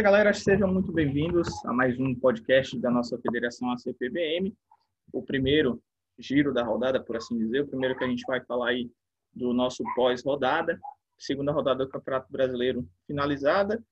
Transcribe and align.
aí, 0.00 0.04
galera, 0.04 0.32
sejam 0.32 0.66
muito 0.66 0.90
bem-vindos 0.90 1.46
a 1.66 1.74
mais 1.74 2.00
um 2.00 2.14
podcast 2.14 2.78
da 2.78 2.90
nossa 2.90 3.18
federação 3.18 3.70
ACPBM, 3.70 4.56
o 5.12 5.22
primeiro 5.22 5.82
giro 6.18 6.54
da 6.54 6.64
rodada, 6.64 6.98
por 7.04 7.18
assim 7.18 7.36
dizer, 7.36 7.60
o 7.60 7.68
primeiro 7.68 7.94
que 7.98 8.04
a 8.04 8.08
gente 8.08 8.24
vai 8.26 8.42
falar 8.42 8.70
aí 8.70 8.90
do 9.34 9.52
nosso 9.52 9.84
pós-rodada, 9.94 10.80
segunda 11.18 11.52
rodada 11.52 11.84
do 11.84 11.90
Campeonato 11.90 12.32
Brasileiro 12.32 12.88
finalizada 13.06 13.84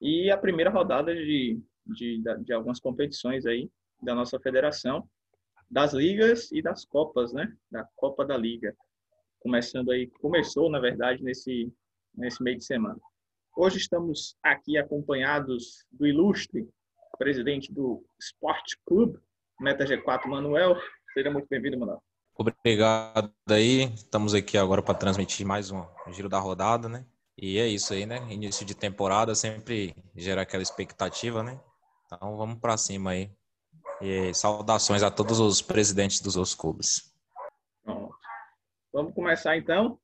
e 0.00 0.30
a 0.30 0.36
primeira 0.36 0.70
rodada 0.70 1.12
de, 1.12 1.60
de, 1.84 2.22
de 2.44 2.52
algumas 2.52 2.78
competições 2.78 3.44
aí 3.44 3.68
da 4.00 4.14
nossa 4.14 4.38
federação, 4.38 5.04
das 5.68 5.92
ligas 5.92 6.52
e 6.52 6.62
das 6.62 6.84
copas, 6.84 7.32
né? 7.32 7.52
Da 7.68 7.84
Copa 7.96 8.24
da 8.24 8.36
Liga. 8.36 8.72
Começando 9.40 9.90
aí, 9.90 10.06
começou, 10.20 10.70
na 10.70 10.78
verdade, 10.78 11.24
nesse, 11.24 11.72
nesse 12.14 12.40
meio 12.40 12.58
de 12.58 12.64
semana. 12.64 13.00
Hoje 13.56 13.78
estamos 13.78 14.36
aqui 14.42 14.78
acompanhados 14.78 15.84
do 15.90 16.06
ilustre 16.06 16.68
presidente 17.18 17.70
do 17.70 18.02
Esporte 18.18 18.78
Clube, 18.86 19.18
Meta 19.60 19.84
G4, 19.84 20.26
Manuel. 20.26 20.74
Seja 21.12 21.30
muito 21.30 21.46
bem-vindo, 21.50 21.78
Manuel. 21.78 22.02
Obrigado 22.34 23.30
aí. 23.50 23.92
Estamos 23.92 24.32
aqui 24.32 24.56
agora 24.56 24.82
para 24.82 24.94
transmitir 24.94 25.46
mais 25.46 25.70
um 25.70 25.84
giro 26.08 26.28
da 26.28 26.38
rodada, 26.38 26.88
né? 26.88 27.04
E 27.36 27.58
é 27.58 27.66
isso 27.66 27.92
aí, 27.92 28.06
né? 28.06 28.26
Início 28.32 28.64
de 28.64 28.74
temporada 28.74 29.34
sempre 29.34 29.94
gera 30.16 30.42
aquela 30.42 30.62
expectativa, 30.62 31.42
né? 31.42 31.60
Então 32.06 32.36
vamos 32.36 32.58
para 32.58 32.78
cima 32.78 33.10
aí. 33.10 33.30
E 34.00 34.32
saudações 34.32 35.02
a 35.02 35.10
todos 35.10 35.40
os 35.40 35.60
presidentes 35.60 36.20
dos 36.20 36.36
outros 36.36 36.54
clubes. 36.54 37.12
Vamos 38.92 39.12
começar 39.14 39.56
então 39.58 39.98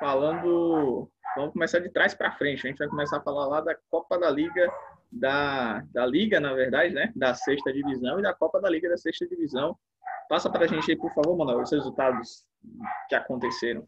falando 0.00 1.08
Vamos 1.36 1.52
começar 1.52 1.78
de 1.78 1.88
trás 1.88 2.14
para 2.14 2.32
frente. 2.32 2.66
A 2.66 2.70
gente 2.70 2.78
vai 2.78 2.88
começar 2.88 3.18
a 3.18 3.22
falar 3.22 3.46
lá 3.46 3.60
da 3.60 3.74
Copa 3.88 4.18
da 4.18 4.30
Liga, 4.30 4.72
da, 5.10 5.80
da 5.92 6.04
Liga, 6.04 6.40
na 6.40 6.52
verdade, 6.52 6.92
né? 6.92 7.12
Da 7.14 7.34
sexta 7.34 7.72
divisão 7.72 8.18
e 8.18 8.22
da 8.22 8.34
Copa 8.34 8.60
da 8.60 8.68
Liga 8.68 8.88
da 8.88 8.96
sexta 8.96 9.26
divisão. 9.26 9.76
Passa 10.28 10.50
para 10.50 10.64
a 10.64 10.68
gente 10.68 10.90
aí, 10.90 10.96
por 10.96 11.12
favor, 11.12 11.36
Manuel, 11.36 11.60
os 11.60 11.70
resultados 11.70 12.44
que 13.08 13.14
aconteceram. 13.14 13.86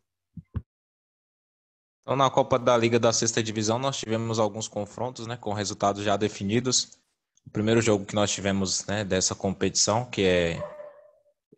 Então, 2.02 2.16
na 2.16 2.30
Copa 2.30 2.58
da 2.58 2.76
Liga 2.76 2.98
da 2.98 3.12
sexta 3.12 3.42
divisão, 3.42 3.78
nós 3.78 3.98
tivemos 3.98 4.38
alguns 4.38 4.68
confrontos, 4.68 5.26
né? 5.26 5.36
Com 5.36 5.52
resultados 5.52 6.02
já 6.02 6.16
definidos. 6.16 6.98
O 7.46 7.50
primeiro 7.50 7.80
jogo 7.80 8.04
que 8.04 8.14
nós 8.14 8.30
tivemos 8.30 8.86
né, 8.86 9.04
dessa 9.04 9.34
competição, 9.34 10.04
que 10.04 10.22
é 10.22 10.72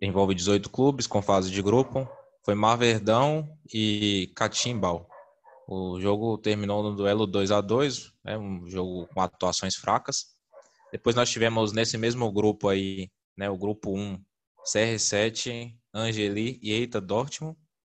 envolve 0.00 0.34
18 0.34 0.68
clubes 0.70 1.06
com 1.06 1.22
fase 1.22 1.50
de 1.50 1.62
grupo, 1.62 2.08
foi 2.44 2.54
Mar 2.54 2.76
Verdão 2.76 3.48
e 3.72 4.30
Catimbau. 4.34 5.08
O 5.66 5.98
jogo 6.00 6.36
terminou 6.38 6.82
no 6.82 6.94
duelo 6.94 7.26
2 7.26 7.50
a 7.50 7.60
2 7.60 8.12
né, 8.22 8.36
um 8.36 8.68
jogo 8.68 9.06
com 9.08 9.20
atuações 9.20 9.76
fracas. 9.76 10.34
Depois 10.92 11.16
nós 11.16 11.30
tivemos 11.30 11.72
nesse 11.72 11.96
mesmo 11.96 12.30
grupo 12.30 12.68
aí, 12.68 13.10
né, 13.36 13.48
o 13.48 13.56
grupo 13.56 13.90
1, 13.96 14.22
CR7, 14.64 15.74
Angeli 15.92 16.58
e 16.62 16.72
Eita 16.72 17.00
Dortmund, 17.00 17.56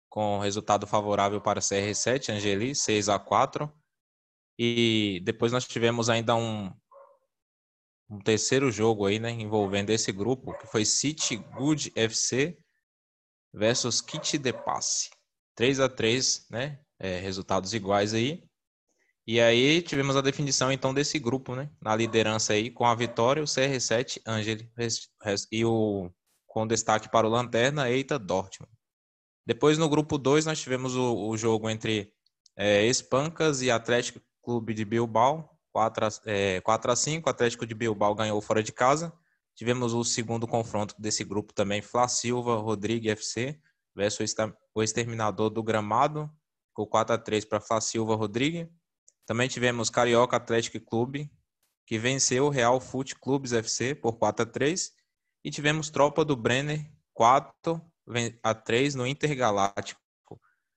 com 0.09 0.39
resultado 0.39 0.87
favorável 0.87 1.41
para 1.41 1.59
CR7, 1.59 2.33
Angeli, 2.33 2.73
6 2.73 3.09
a 3.09 3.19
4 3.19 3.71
E 4.57 5.21
depois 5.23 5.51
nós 5.51 5.67
tivemos 5.67 6.09
ainda 6.09 6.35
um, 6.35 6.71
um 8.09 8.19
terceiro 8.19 8.71
jogo 8.71 9.05
aí, 9.05 9.19
né, 9.19 9.29
envolvendo 9.31 9.89
esse 9.89 10.11
grupo, 10.11 10.57
que 10.57 10.67
foi 10.67 10.85
City 10.85 11.35
Good 11.35 11.91
FC 11.95 12.57
versus 13.53 14.01
Kit 14.01 14.37
de 14.37 14.53
Passe. 14.53 15.09
3 15.55 15.79
a 15.79 15.89
3 15.89 16.47
né? 16.49 16.79
É, 16.99 17.19
resultados 17.19 17.73
iguais 17.73 18.13
aí. 18.13 18.43
E 19.25 19.41
aí 19.41 19.81
tivemos 19.81 20.15
a 20.15 20.21
definição 20.21 20.71
então 20.71 20.93
desse 20.93 21.19
grupo, 21.19 21.53
né? 21.53 21.69
Na 21.81 21.95
liderança 21.95 22.53
aí 22.53 22.69
com 22.71 22.85
a 22.85 22.95
vitória, 22.95 23.43
o 23.43 23.45
CR7, 23.45 24.21
Angel 24.25 24.57
e 25.51 25.65
o 25.65 26.09
com 26.47 26.65
destaque 26.65 27.09
para 27.09 27.27
o 27.27 27.29
Lanterna, 27.29 27.89
Eita 27.89 28.17
Dortmund. 28.17 28.71
Depois 29.45 29.77
no 29.77 29.87
grupo 29.89 30.17
2 30.17 30.45
nós 30.45 30.59
tivemos 30.59 30.95
o, 30.95 31.27
o 31.27 31.37
jogo 31.37 31.69
entre 31.69 32.11
é, 32.55 32.85
Espancas 32.85 33.61
e 33.61 33.69
Atlético 33.69 34.19
Clube 34.41 34.73
de 34.73 34.83
Bilbao, 34.85 35.49
4 35.71 36.05
a, 36.05 36.09
é, 36.25 36.61
4 36.61 36.91
a 36.91 36.95
5, 36.95 37.29
Atlético 37.29 37.65
de 37.65 37.75
Bilbao 37.75 38.15
ganhou 38.15 38.41
fora 38.41 38.63
de 38.63 38.71
casa. 38.71 39.13
Tivemos 39.55 39.93
o 39.93 40.03
segundo 40.03 40.47
confronto 40.47 40.95
desse 40.97 41.23
grupo 41.23 41.53
também, 41.53 41.81
Fla 41.81 42.07
Silva, 42.07 42.55
Rodrigo 42.55 43.09
FC 43.09 43.59
versus 43.95 44.33
o 44.73 44.83
Exterminador 44.83 45.49
do 45.49 45.63
Gramado, 45.63 46.29
ficou 46.77 46.85
4 46.85 47.15
a 47.15 47.17
3 47.17 47.43
para 47.43 47.59
Fá 47.59 47.81
Silva 47.81 48.15
Rodrigues. 48.15 48.67
Também 49.25 49.49
tivemos 49.49 49.89
Carioca 49.89 50.37
Atlético 50.37 50.79
Clube, 50.79 51.31
que 51.87 51.97
venceu 51.97 52.45
o 52.45 52.49
Real 52.49 52.79
Fute 52.79 53.15
Clubes 53.15 53.51
FC 53.51 53.95
por 53.95 54.13
4 54.13 54.43
a 54.43 54.45
3 54.45 54.91
e 55.43 55.49
tivemos 55.49 55.89
Tropa 55.89 56.23
do 56.23 56.35
Brenner 56.35 56.87
4 57.13 57.81
a 58.43 58.53
3 58.53 58.93
no 58.93 59.07
Intergaláctico. 59.07 59.99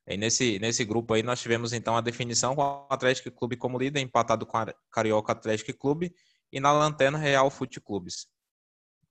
E 0.07 0.17
nesse, 0.17 0.59
nesse 0.59 0.85
grupo 0.85 1.13
aí 1.13 1.23
nós 1.23 1.41
tivemos 1.41 1.75
então 1.75 1.95
a 1.95 2.01
definição 2.01 2.57
com 2.57 2.63
o 2.63 2.87
Atlético 2.89 3.31
Clube 3.31 3.57
como 3.57 3.79
líder, 3.79 4.01
empatado 4.01 4.47
com 4.47 4.57
a 4.57 4.75
Carioca 4.91 5.33
Atlético 5.33 5.79
Clube 5.79 6.15
e 6.51 6.59
na 6.59 6.73
lanterna 6.73 7.19
Real 7.19 7.51
Fute 7.51 7.79
Clubes. 7.79 8.27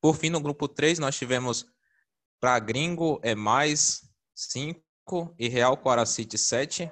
Por 0.01 0.15
fim, 0.15 0.31
no 0.31 0.41
grupo 0.41 0.67
3 0.67 0.97
nós 0.97 1.15
tivemos 1.15 1.67
para 2.39 2.57
Gringo 2.57 3.19
é 3.21 3.35
mais 3.35 4.09
5 4.33 4.88
e 5.37 5.47
Real 5.47 5.75
Quara 5.77 6.05
City 6.05 6.37
7. 6.37 6.91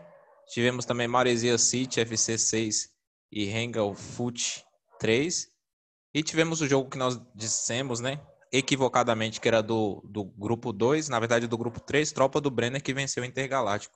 Tivemos 0.49 0.85
também 0.85 1.07
Maresia 1.07 1.57
City, 1.57 1.99
FC 1.99 2.37
6 2.37 2.89
e 3.31 3.45
Rengal 3.45 3.93
Foot 3.93 4.63
3. 4.99 5.47
E 6.13 6.23
tivemos 6.23 6.61
o 6.61 6.67
jogo 6.67 6.89
que 6.89 6.97
nós 6.97 7.19
dissemos, 7.35 7.99
né? 7.99 8.19
Equivocadamente, 8.51 9.41
que 9.41 9.47
era 9.47 9.61
do, 9.61 10.01
do 10.09 10.23
grupo 10.23 10.71
2, 10.71 11.09
na 11.09 11.19
verdade 11.19 11.47
do 11.47 11.57
grupo 11.57 11.79
3, 11.79 12.11
Tropa 12.11 12.39
do 12.39 12.49
Brenner, 12.49 12.81
que 12.81 12.93
venceu 12.93 13.23
o 13.23 13.25
Intergaláctico. 13.25 13.95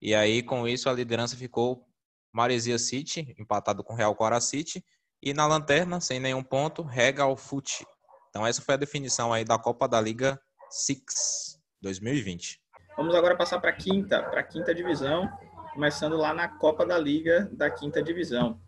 E 0.00 0.14
aí, 0.14 0.42
com 0.42 0.66
isso, 0.66 0.88
a 0.88 0.92
liderança 0.92 1.36
ficou 1.36 1.84
Maresia 2.32 2.78
City, 2.78 3.34
empatado 3.38 3.82
com 3.82 3.94
Real 3.94 4.14
Quara 4.14 4.40
City. 4.40 4.84
E 5.20 5.34
na 5.34 5.46
lanterna, 5.46 6.00
sem 6.00 6.20
nenhum 6.20 6.44
ponto, 6.44 6.82
Regal 6.82 7.36
Foot. 7.36 7.84
Então, 8.30 8.46
essa 8.46 8.62
foi 8.62 8.74
a 8.74 8.78
definição 8.78 9.32
aí 9.32 9.44
da 9.44 9.58
Copa 9.58 9.88
da 9.88 10.00
Liga 10.00 10.40
Six 10.70 11.58
2020. 11.82 12.60
Vamos 12.98 13.14
agora 13.14 13.36
passar 13.36 13.60
para 13.60 13.70
a 13.70 13.72
quinta, 13.72 14.20
para 14.20 14.40
a 14.40 14.42
quinta 14.42 14.74
divisão, 14.74 15.30
começando 15.72 16.16
lá 16.16 16.34
na 16.34 16.48
Copa 16.48 16.84
da 16.84 16.98
Liga 16.98 17.48
da 17.52 17.70
quinta 17.70 18.02
divisão. 18.02 18.58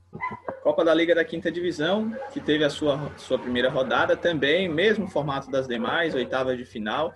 Copa 0.62 0.84
da 0.84 0.94
Liga 0.94 1.16
da 1.16 1.24
quinta 1.24 1.50
divisão, 1.50 2.16
que 2.32 2.38
teve 2.38 2.62
a 2.62 2.70
sua, 2.70 3.10
sua 3.16 3.40
primeira 3.40 3.68
rodada 3.68 4.16
também, 4.16 4.68
mesmo 4.68 5.08
formato 5.08 5.50
das 5.50 5.66
demais, 5.66 6.14
oitava 6.14 6.56
de 6.56 6.64
final. 6.64 7.12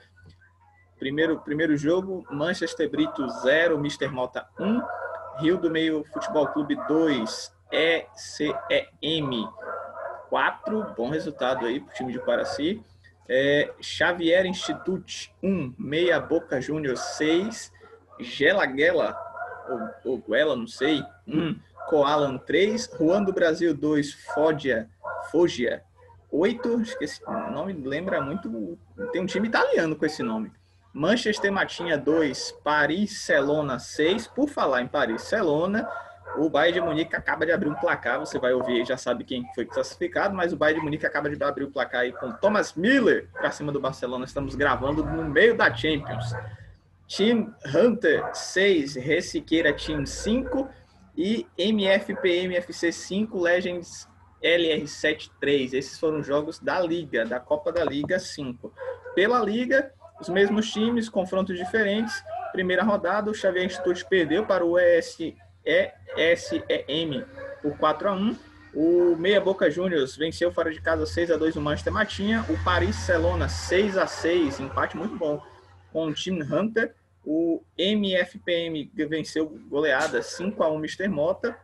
Primeiro, 0.98 1.38
primeiro 1.38 1.76
jogo, 1.76 2.26
Manchester 2.32 2.91
Brito 2.91 3.28
0, 3.28 3.76
Mr. 3.76 4.08
Mota 4.08 4.48
1, 4.58 4.82
Rio 5.38 5.56
do 5.56 5.70
Meio 5.70 6.03
Futebol 6.12 6.48
Clube 6.48 6.74
2, 6.88 7.56
ECEM 7.70 9.48
4, 10.30 10.94
bom 10.97 11.10
resultado 11.10 11.64
aí 11.64 11.78
para 11.78 11.92
o 11.92 11.94
time 11.94 12.12
de 12.12 12.19
Paraci. 12.19 12.82
É, 13.28 13.72
Xavier 13.80 14.44
Institute 14.46 15.34
1, 15.42 15.74
Meia 15.78 16.20
Boca 16.20 16.60
Júnior 16.60 16.96
6, 16.96 17.72
Gelaguela, 18.20 19.16
ou, 20.04 20.12
ou 20.12 20.18
Guela, 20.18 20.54
não 20.54 20.66
sei, 20.66 21.02
1, 21.26 21.56
Coalan 21.88 22.38
3, 22.38 22.90
Juan 22.98 23.24
do 23.24 23.32
Brasil 23.32 23.74
2, 23.74 24.12
Foggia, 24.34 24.88
Foggia 25.30 25.82
8, 26.30 26.80
acho 26.80 26.98
que 26.98 27.04
esse 27.04 27.22
nome 27.24 27.72
lembra 27.72 28.21
muito, 28.21 28.78
tem 29.12 29.22
um 29.22 29.27
time 29.27 29.48
italiano 29.48 29.94
com 29.94 30.04
esse 30.04 30.22
nome. 30.22 30.53
Manchester 30.92 31.53
Matinha 31.53 31.98
2, 31.98 32.60
Paris 32.62 33.20
Celona 33.20 33.78
6, 33.78 34.28
por 34.28 34.48
falar 34.48 34.82
em 34.82 34.86
Paris 34.86 35.22
Celona, 35.22 35.88
o 36.36 36.48
Bayern 36.48 36.81
de 36.81 36.86
Munique 36.86 37.15
acaba 37.15 37.47
de 37.47 37.53
abrir 37.53 37.69
um 37.69 37.75
placar, 37.75 38.19
você 38.19 38.39
vai 38.39 38.53
ouvir 38.53 38.81
aí, 38.81 38.84
já 38.84 38.97
sabe 38.97 39.25
quem 39.25 39.45
foi 39.54 39.65
classificado, 39.65 40.34
mas 40.34 40.53
o 40.53 40.57
Bayern 40.57 40.81
de 40.81 40.84
Munique 40.84 41.07
acaba 41.07 41.31
de 41.31 41.42
abrir 41.42 41.65
o 41.65 41.71
placar 41.71 42.03
aí 42.03 42.13
com 42.13 42.33
Thomas 42.33 42.75
Miller 42.75 43.28
para 43.33 43.51
cima 43.51 43.71
do 43.71 43.81
Barcelona. 43.81 44.25
Estamos 44.25 44.54
gravando 44.54 45.04
no 45.04 45.25
meio 45.25 45.57
da 45.57 45.72
Champions. 45.75 46.33
Team 47.07 47.54
Hunter 47.75 48.34
6, 48.34 48.97
Reciqueira 48.97 49.72
Team 49.72 50.07
5 50.07 50.69
e 51.16 51.47
MFPM 51.57 52.57
FC 52.57 52.91
5, 52.91 53.39
Legends 53.39 54.09
LR7 54.42 55.30
3. 55.41 55.75
Esses 55.75 55.98
foram 55.98 56.21
os 56.21 56.27
jogos 56.27 56.59
da 56.59 56.80
Liga, 56.80 57.25
da 57.25 57.39
Copa 57.39 57.71
da 57.72 57.84
Liga 57.84 58.19
5. 58.19 58.72
Pela 59.15 59.41
Liga, 59.41 59.92
os 60.21 60.28
mesmos 60.28 60.71
times, 60.71 61.09
confrontos 61.09 61.57
diferentes. 61.57 62.22
Primeira 62.53 62.83
rodada, 62.83 63.30
o 63.30 63.34
Xavier 63.34 63.65
Instituto 63.65 64.07
perdeu 64.09 64.47
para 64.47 64.65
o 64.65 64.78
ES 64.78 65.34
ESEM 65.65 67.25
por 67.63 67.77
4 67.78 68.09
a 68.09 68.13
1 68.13 68.37
o 68.77 69.15
Meia 69.15 69.41
Boca 69.41 69.71
Juniors 69.71 70.16
venceu 70.16 70.51
fora 70.51 70.72
de 70.72 70.81
casa 70.81 71.07
6 71.07 71.31
a 71.31 71.37
2 71.37 71.55
o 71.55 71.61
Manchester 71.61 71.93
Matinha. 71.93 72.45
O 72.49 72.65
Paris 72.65 72.97
Celona 72.97 73.49
6 73.49 73.97
a 73.97 74.05
6 74.05 74.59
empate 74.59 74.97
muito 74.97 75.15
bom 75.15 75.41
com 75.93 76.09
o 76.09 76.15
Team 76.15 76.41
Hunter. 76.41 76.93
O 77.25 77.63
MFPM 77.78 78.91
venceu 79.09 79.47
goleada 79.69 80.21
5 80.21 80.61
a 80.61 80.69
1 80.72 80.78
Mr. 80.78 81.07
Mota. 81.07 81.57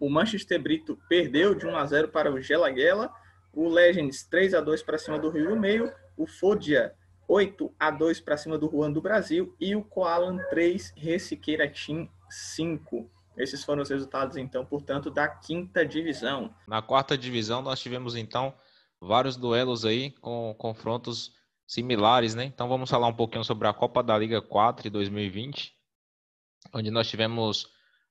O 0.00 0.08
Manchester 0.08 0.58
Brito 0.58 0.98
perdeu 1.10 1.54
de 1.54 1.66
1 1.66 1.76
a 1.76 1.84
0 1.84 2.08
para 2.08 2.32
o 2.32 2.40
Gelaguela. 2.40 3.12
O 3.52 3.68
Legends 3.68 4.22
3 4.22 4.54
a 4.54 4.62
2 4.62 4.82
para 4.82 4.96
cima 4.96 5.18
do 5.18 5.28
Rio 5.28 5.50
do 5.50 5.56
Meio. 5.56 5.92
O 6.16 6.26
Fodia 6.26 6.94
8 7.28 7.70
a 7.78 7.90
2 7.90 8.18
para 8.18 8.38
cima 8.38 8.56
do 8.56 8.70
Juan 8.70 8.90
do 8.90 9.02
Brasil. 9.02 9.54
E 9.60 9.76
o 9.76 9.84
Koalan 9.84 10.38
3, 10.48 10.94
Reciqueira 10.96 11.68
Team 11.68 12.08
5. 12.30 13.19
Esses 13.36 13.64
foram 13.64 13.82
os 13.82 13.90
resultados, 13.90 14.36
então, 14.36 14.64
portanto, 14.64 15.10
da 15.10 15.28
quinta 15.28 15.86
divisão. 15.86 16.54
Na 16.66 16.82
quarta 16.82 17.16
divisão, 17.16 17.62
nós 17.62 17.80
tivemos, 17.80 18.16
então, 18.16 18.54
vários 19.00 19.36
duelos 19.36 19.84
aí 19.84 20.10
com 20.10 20.54
confrontos 20.58 21.32
similares, 21.66 22.34
né? 22.34 22.44
Então, 22.44 22.68
vamos 22.68 22.90
falar 22.90 23.06
um 23.06 23.14
pouquinho 23.14 23.44
sobre 23.44 23.68
a 23.68 23.72
Copa 23.72 24.02
da 24.02 24.18
Liga 24.18 24.42
4 24.42 24.82
de 24.82 24.90
2020, 24.90 25.74
onde 26.74 26.90
nós 26.90 27.08
tivemos 27.08 27.68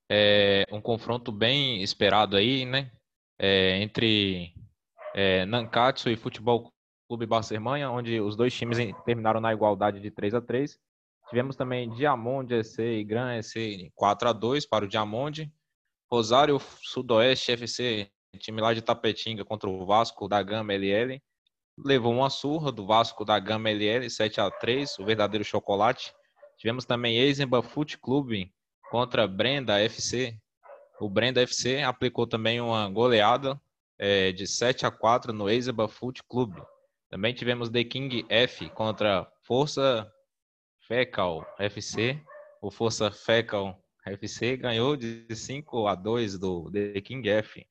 é, 0.09 0.65
um 0.71 0.81
confronto 0.81 1.31
bem 1.31 1.83
esperado 1.83 2.35
aí, 2.35 2.65
né? 2.65 2.91
É, 3.37 3.81
entre 3.81 4.53
é, 5.13 5.45
Nankatsu 5.45 6.09
e 6.09 6.15
Futebol 6.15 6.73
Clube 7.07 7.25
Barcelona, 7.25 7.91
onde 7.91 8.19
os 8.19 8.35
dois 8.35 8.53
times 8.53 8.77
terminaram 9.05 9.39
na 9.39 9.53
igualdade 9.53 9.99
de 9.99 10.11
3 10.11 10.33
a 10.33 10.41
3 10.41 10.79
Tivemos 11.29 11.55
também 11.55 11.89
Diamond 11.91 12.51
EC 12.51 12.79
e 12.79 13.03
Gran 13.03 13.37
EC 13.37 13.91
4 13.93 14.29
a 14.29 14.33
2 14.33 14.65
para 14.65 14.85
o 14.85 14.87
Diamond. 14.87 15.51
Rosário 16.11 16.59
Sudoeste 16.81 17.51
FC, 17.51 18.09
time 18.39 18.59
lá 18.59 18.73
de 18.73 18.81
Tapetinga 18.81 19.45
contra 19.45 19.69
o 19.69 19.85
Vasco 19.85 20.27
da 20.27 20.41
Gama 20.41 20.73
LL. 20.73 21.21
Levou 21.85 22.11
uma 22.13 22.31
surra 22.31 22.71
do 22.71 22.85
Vasco 22.85 23.23
da 23.23 23.37
Gama 23.37 23.69
LL 23.69 24.09
7 24.09 24.41
a 24.41 24.49
3, 24.49 24.97
o 24.97 25.05
verdadeiro 25.05 25.45
chocolate. 25.45 26.11
Tivemos 26.57 26.83
também 26.83 27.17
Eisenbahn 27.17 27.61
Foot 27.61 27.99
Club 27.99 28.49
contra 28.89 29.27
Brenda 29.27 29.79
FC. 29.79 30.35
O 30.99 31.07
Brenda 31.07 31.41
FC 31.43 31.83
aplicou 31.83 32.25
também 32.25 32.59
uma 32.59 32.89
goleada 32.89 33.61
é, 33.99 34.31
de 34.31 34.47
7 34.47 34.87
a 34.87 34.91
4 34.91 35.31
no 35.31 35.47
Eisenbahn 35.47 35.87
Foot 35.87 36.23
Club. 36.27 36.57
Também 37.07 37.35
tivemos 37.35 37.69
The 37.69 37.83
King 37.83 38.25
F 38.29 38.67
contra 38.71 39.31
Força 39.43 40.11
Fecal 40.89 41.45
FC, 41.59 42.19
o 42.59 42.71
Força 42.71 43.11
Fecal 43.11 43.79
FC 44.07 44.57
ganhou 44.57 44.97
de 44.97 45.27
5 45.29 45.85
a 45.85 45.93
2 45.93 46.39
do 46.39 46.71
The 46.71 46.99
King 46.99 47.29
F. 47.29 47.63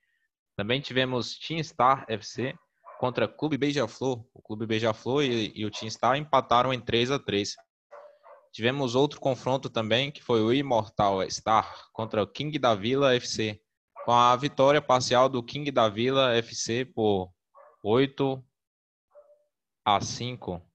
Também 0.56 0.80
tivemos 0.80 1.36
Team 1.36 1.60
Star 1.60 2.04
FC 2.08 2.56
contra 3.00 3.26
Clube 3.26 3.58
Beija-Flor. 3.58 4.24
O 4.32 4.40
Clube 4.40 4.66
Beija-Flor 4.66 5.24
e, 5.24 5.52
e, 5.52 5.66
o 5.66 5.70
Team 5.70 5.90
Star 5.90 6.16
empataram 6.16 6.72
em 6.72 6.80
3 6.80 7.10
a 7.10 7.18
3. 7.18 7.56
Tivemos 8.52 8.94
outro 8.94 9.18
confronto 9.18 9.68
também, 9.68 10.12
que 10.12 10.22
foi 10.22 10.40
o 10.40 10.52
Imortal 10.52 11.28
Star 11.28 11.88
contra 11.92 12.22
o 12.22 12.26
King 12.26 12.56
da 12.56 12.76
Vila 12.76 13.16
FC, 13.16 13.60
com 14.04 14.12
a 14.12 14.36
vitória 14.36 14.80
parcial 14.80 15.28
do 15.28 15.42
King 15.42 15.72
da 15.72 15.88
Vila 15.88 16.36
FC 16.36 16.84
por 16.84 17.32
8 17.82 18.40
a 19.84 20.00
5. 20.00 20.67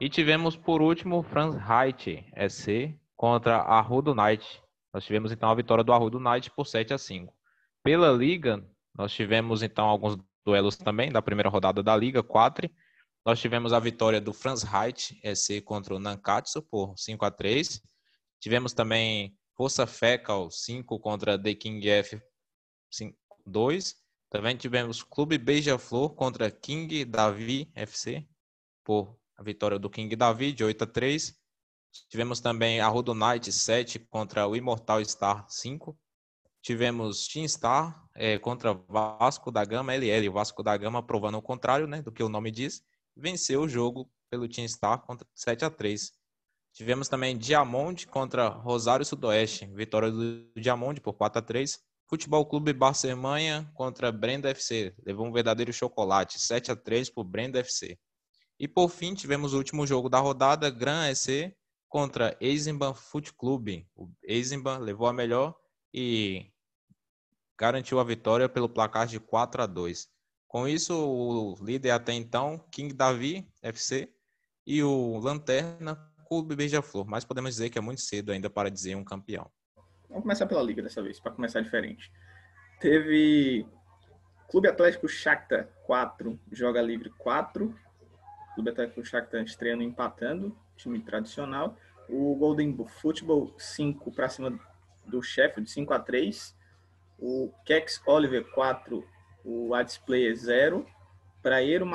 E 0.00 0.08
tivemos 0.08 0.56
por 0.56 0.80
último 0.80 1.24
Franz 1.24 1.56
Reit 1.56 2.24
SC 2.48 2.96
contra 3.16 3.56
Arrudo 3.56 4.14
Knight. 4.14 4.62
Nós 4.94 5.04
tivemos 5.04 5.32
então 5.32 5.50
a 5.50 5.54
vitória 5.56 5.82
do 5.82 5.92
Arrudo 5.92 6.20
Knight 6.20 6.52
por 6.52 6.66
7 6.66 6.94
a 6.94 6.98
5. 6.98 7.34
Pela 7.82 8.12
liga, 8.12 8.64
nós 8.94 9.12
tivemos 9.12 9.60
então 9.60 9.86
alguns 9.86 10.16
duelos 10.44 10.76
também 10.76 11.10
da 11.10 11.20
primeira 11.20 11.48
rodada 11.48 11.82
da 11.82 11.96
liga, 11.96 12.22
4. 12.22 12.70
Nós 13.26 13.40
tivemos 13.40 13.72
a 13.72 13.80
vitória 13.80 14.20
do 14.20 14.32
Franz 14.32 14.62
Reit 14.62 15.18
SC 15.34 15.60
contra 15.62 15.96
o 15.96 15.98
Nankatsu 15.98 16.62
por 16.62 16.96
5 16.96 17.24
a 17.24 17.30
3. 17.32 17.82
Tivemos 18.40 18.72
também 18.72 19.36
Força 19.56 19.84
Fecal 19.84 20.48
5 20.48 21.00
contra 21.00 21.36
The 21.36 21.54
King 21.54 21.88
F 21.88 22.22
2. 23.44 23.96
Também 24.30 24.56
tivemos 24.56 25.02
Clube 25.02 25.38
Beija-Flor 25.38 26.14
contra 26.14 26.52
King 26.52 27.04
Davi 27.04 27.68
FC 27.74 28.24
por 28.84 29.18
a 29.38 29.42
vitória 29.42 29.78
do 29.78 29.88
King 29.88 30.14
David, 30.16 30.64
8 30.64 30.82
a 30.82 30.86
3. 30.86 31.34
Tivemos 32.10 32.40
também 32.40 32.80
a 32.80 32.88
Rodo 32.88 33.14
Knight 33.14 33.52
7 33.52 34.00
contra 34.00 34.46
o 34.46 34.56
Immortal 34.56 35.02
Star 35.04 35.46
5. 35.48 35.96
Tivemos 36.60 37.28
Team 37.28 37.46
Star 37.46 38.04
é, 38.14 38.36
contra 38.38 38.74
Vasco 38.74 39.52
da 39.52 39.64
Gama 39.64 39.94
LL. 39.94 40.28
Vasco 40.28 40.62
da 40.62 40.76
Gama 40.76 41.02
provando 41.02 41.38
o 41.38 41.42
contrário 41.42 41.86
né, 41.86 42.02
do 42.02 42.10
que 42.10 42.22
o 42.22 42.28
nome 42.28 42.50
diz. 42.50 42.82
Venceu 43.16 43.62
o 43.62 43.68
jogo 43.68 44.10
pelo 44.28 44.48
Team 44.48 44.66
Star 44.66 45.00
contra 45.02 45.26
7 45.34 45.64
a 45.64 45.70
3. 45.70 46.12
Tivemos 46.72 47.08
também 47.08 47.38
Diamond 47.38 48.06
contra 48.08 48.48
Rosário 48.48 49.06
Sudoeste. 49.06 49.66
Vitória 49.66 50.10
do 50.10 50.50
Diamond 50.56 51.00
por 51.00 51.14
4 51.14 51.38
a 51.38 51.42
3. 51.42 51.78
Futebol 52.08 52.44
Clube 52.44 52.72
Barcelona 52.72 53.70
contra 53.74 54.10
Brenda 54.10 54.50
FC. 54.50 54.94
Levou 55.06 55.26
um 55.26 55.32
verdadeiro 55.32 55.72
chocolate. 55.72 56.40
7 56.40 56.72
a 56.72 56.76
3 56.76 57.08
por 57.08 57.22
Brenda 57.22 57.60
FC. 57.60 57.98
E 58.58 58.66
por 58.66 58.88
fim, 58.88 59.14
tivemos 59.14 59.54
o 59.54 59.58
último 59.58 59.86
jogo 59.86 60.08
da 60.08 60.18
rodada, 60.18 60.68
Gran 60.68 61.08
EC 61.10 61.56
contra 61.88 62.36
Eisenbahn 62.40 62.92
Foot 62.94 63.32
Club. 63.34 63.84
O 63.94 64.10
Eisenbahn 64.22 64.80
levou 64.80 65.06
a 65.06 65.12
melhor 65.12 65.54
e 65.94 66.50
garantiu 67.58 67.98
a 68.00 68.04
vitória 68.04 68.48
pelo 68.48 68.68
placar 68.68 69.06
de 69.06 69.20
4 69.20 69.62
a 69.62 69.66
2. 69.66 70.08
Com 70.46 70.66
isso, 70.66 70.94
o 70.94 71.56
líder 71.64 71.90
até 71.90 72.12
então, 72.12 72.58
King 72.72 72.94
Davi 72.94 73.48
FC 73.62 74.12
e 74.66 74.82
o 74.82 75.18
Lanterna 75.18 75.96
Clube 76.26 76.56
Beija-Flor. 76.56 77.06
Mas 77.06 77.24
podemos 77.24 77.50
dizer 77.50 77.70
que 77.70 77.78
é 77.78 77.82
muito 77.82 78.00
cedo 78.00 78.32
ainda 78.32 78.50
para 78.50 78.70
dizer 78.70 78.94
um 78.94 79.04
campeão. 79.04 79.50
Vamos 80.08 80.22
começar 80.22 80.46
pela 80.46 80.62
liga 80.62 80.82
dessa 80.82 81.02
vez, 81.02 81.20
para 81.20 81.32
começar 81.32 81.60
diferente. 81.60 82.10
Teve 82.80 83.66
Clube 84.50 84.68
Atlético 84.68 85.08
Shakhtar 85.08 85.68
4, 85.84 86.40
Joga 86.50 86.80
Livre 86.80 87.10
4, 87.18 87.74
Clube 88.58 88.70
Atlético 88.70 89.04
Shakhtar 89.04 89.40
estreando 89.44 89.84
empatando, 89.84 90.52
time 90.76 90.98
tradicional. 90.98 91.76
O 92.08 92.34
Golden 92.34 92.76
Football 92.88 93.54
5 93.56 94.10
para 94.10 94.28
cima 94.28 94.58
do 95.06 95.22
Sheffield, 95.22 95.70
5 95.70 95.94
a 95.94 96.00
3 96.00 96.56
O 97.20 97.52
Kex 97.64 98.02
Oliver 98.04 98.44
4, 98.50 99.06
o 99.44 99.74
Adisplay 99.74 100.34
0. 100.34 100.84
Praeiro 101.40 101.86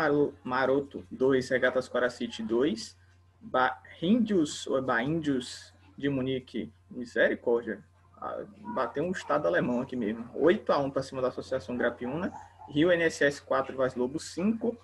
Maroto 0.42 1.06
2, 1.12 1.50
Regatas 1.50 1.92
City 2.14 2.42
2. 2.42 2.98
Bahindius, 3.42 4.66
ou 4.66 4.82
Bahindius 4.82 5.74
de 5.98 6.08
Munique, 6.08 6.72
misericórdia. 6.90 7.84
Ah, 8.16 8.42
bateu 8.74 9.04
um 9.04 9.12
estado 9.12 9.50
alemão 9.50 9.82
aqui 9.82 9.98
mesmo. 9.98 10.30
8 10.34 10.72
a 10.72 10.78
1 10.78 10.92
para 10.92 11.04
cima 11.04 11.22
da 11.22 11.28
Associação 11.28 11.76
Grapiúna. 11.76 12.32
Rio 12.70 12.90
NSS 12.90 13.42
4, 13.42 13.76
Vaz 13.76 13.96
Lobo 13.96 14.18
5 14.18 14.78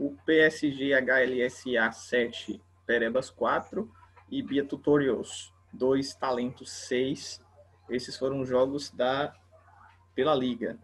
o 0.00 0.16
PSG 0.24 0.94
HLSA 0.94 1.92
7, 1.92 2.62
Perebas 2.86 3.28
4 3.28 3.92
e 4.30 4.42
Bia 4.42 4.64
Tutorials 4.64 5.52
2, 5.74 6.14
Talentos 6.14 6.72
6. 6.72 7.38
Esses 7.90 8.16
foram 8.16 8.40
os 8.40 8.48
jogos 8.48 8.90
da 8.90 9.34
pela 10.14 10.34
liga. 10.34 10.78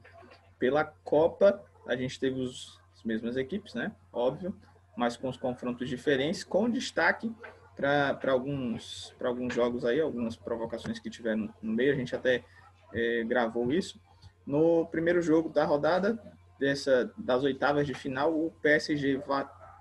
Pela 0.59 0.85
Copa, 0.85 1.65
a 1.87 1.97
gente 1.97 2.21
teve 2.21 2.39
os, 2.39 2.79
as 2.95 3.03
mesmas 3.05 3.39
equipes, 3.39 3.73
né? 3.73 3.91
Óbvio, 4.13 4.55
mas 4.95 5.17
com 5.17 5.31
os 5.31 5.39
confrontos 5.39 5.89
diferentes, 5.89 6.45
com 6.45 6.69
destaque 6.69 7.35
para 7.75 8.33
alguns, 8.33 9.15
alguns 9.19 9.55
jogos 9.55 9.87
aí, 9.87 9.99
algumas 9.99 10.37
provocações 10.37 10.99
que 10.99 11.09
tiveram 11.09 11.49
no 11.63 11.73
meio. 11.73 11.95
A 11.95 11.97
gente 11.97 12.15
até 12.15 12.45
é, 12.93 13.25
gravou 13.25 13.73
isso. 13.73 13.99
No 14.47 14.85
primeiro 14.87 15.23
jogo 15.23 15.49
da 15.49 15.65
rodada, 15.65 16.36
dessa, 16.59 17.13
das 17.17 17.43
oitavas 17.43 17.87
de 17.87 17.95
final, 17.95 18.33
o 18.33 18.51
PSG 18.63 19.23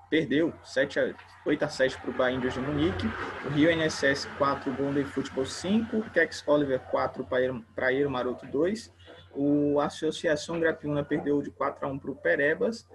perdeu 0.09 0.53
7 0.63 0.99
a, 0.99 1.15
8 1.45 1.65
a 1.65 1.67
7 1.67 1.97
para 1.99 2.09
o 2.09 2.13
Bayern 2.13 2.49
de 2.49 2.59
Munique, 2.59 3.07
o 3.45 3.49
Rio 3.49 3.69
NSS 3.69 4.27
4, 4.37 4.73
Golden 4.73 5.05
Football 5.05 5.45
5, 5.45 6.01
Kex 6.11 6.43
Oliver 6.47 6.79
4, 6.79 7.27
Praeiro 7.75 8.09
Maroto 8.09 8.45
2, 8.45 8.93
o 9.33 9.79
Associação 9.79 10.59
Grapiúna 10.59 11.03
perdeu 11.03 11.41
de 11.41 11.51
4 11.51 11.85
a 11.85 11.89
1 11.89 11.99
para 11.99 12.11
o 12.11 12.15
Perebas, 12.15 12.87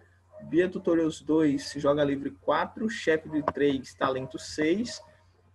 Bia 0.43 0.69
Tutorials 0.69 1.21
2, 1.21 1.75
Joga 1.77 2.03
Livre 2.03 2.31
4, 2.31 2.89
Chefe 2.89 3.29
de 3.29 3.43
3, 3.43 3.95
Talento 3.95 4.39
6, 4.39 5.03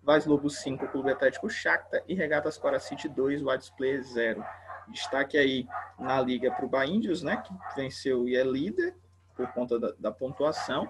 Vaz 0.04 0.26
Lobo 0.28 0.50
5, 0.50 0.88
Clube 0.90 1.12
Atlético 1.12 1.50
Shakhtar 1.50 2.04
e 2.08 2.14
Regatas 2.14 2.58
Cora 2.58 2.80
City 2.80 3.10
2, 3.10 3.42
White 3.42 3.74
Play 3.76 4.02
0. 4.04 4.46
Destaque 4.90 5.38
aí 5.38 5.68
na 6.00 6.22
liga 6.22 6.52
para 6.52 6.66
o 6.66 6.70
Baíndios, 6.70 7.24
né, 7.24 7.38
que 7.38 7.54
venceu 7.76 8.28
e 8.28 8.36
é 8.36 8.44
líder 8.44 8.96
por 9.36 9.48
conta 9.54 9.80
da, 9.80 9.92
da 10.00 10.12
pontuação. 10.12 10.88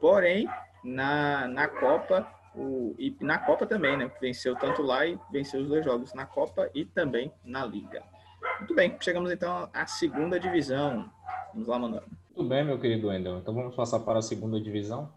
Porém, 0.00 0.48
na, 0.82 1.46
na 1.48 1.68
Copa, 1.68 2.26
o, 2.54 2.94
e 2.98 3.16
na 3.20 3.38
Copa 3.38 3.66
também, 3.66 3.96
né, 3.96 4.08
que 4.08 4.20
venceu 4.20 4.56
tanto 4.56 4.82
lá 4.82 5.06
e 5.06 5.18
venceu 5.30 5.60
os 5.60 5.68
dois 5.68 5.84
jogos 5.84 6.14
na 6.14 6.26
Copa 6.26 6.70
e 6.74 6.84
também 6.84 7.32
na 7.44 7.64
Liga. 7.64 8.02
Muito 8.58 8.74
bem, 8.74 8.96
chegamos 9.00 9.30
então 9.30 9.68
à 9.72 9.86
segunda 9.86 10.40
divisão. 10.40 11.10
Vamos 11.52 11.68
lá, 11.68 11.78
Manuel. 11.78 12.04
Muito 12.34 12.48
bem, 12.48 12.64
meu 12.64 12.78
querido 12.78 13.08
Wendel. 13.08 13.38
Então 13.38 13.54
vamos 13.54 13.74
passar 13.74 14.00
para 14.00 14.18
a 14.18 14.22
segunda 14.22 14.60
divisão. 14.60 15.12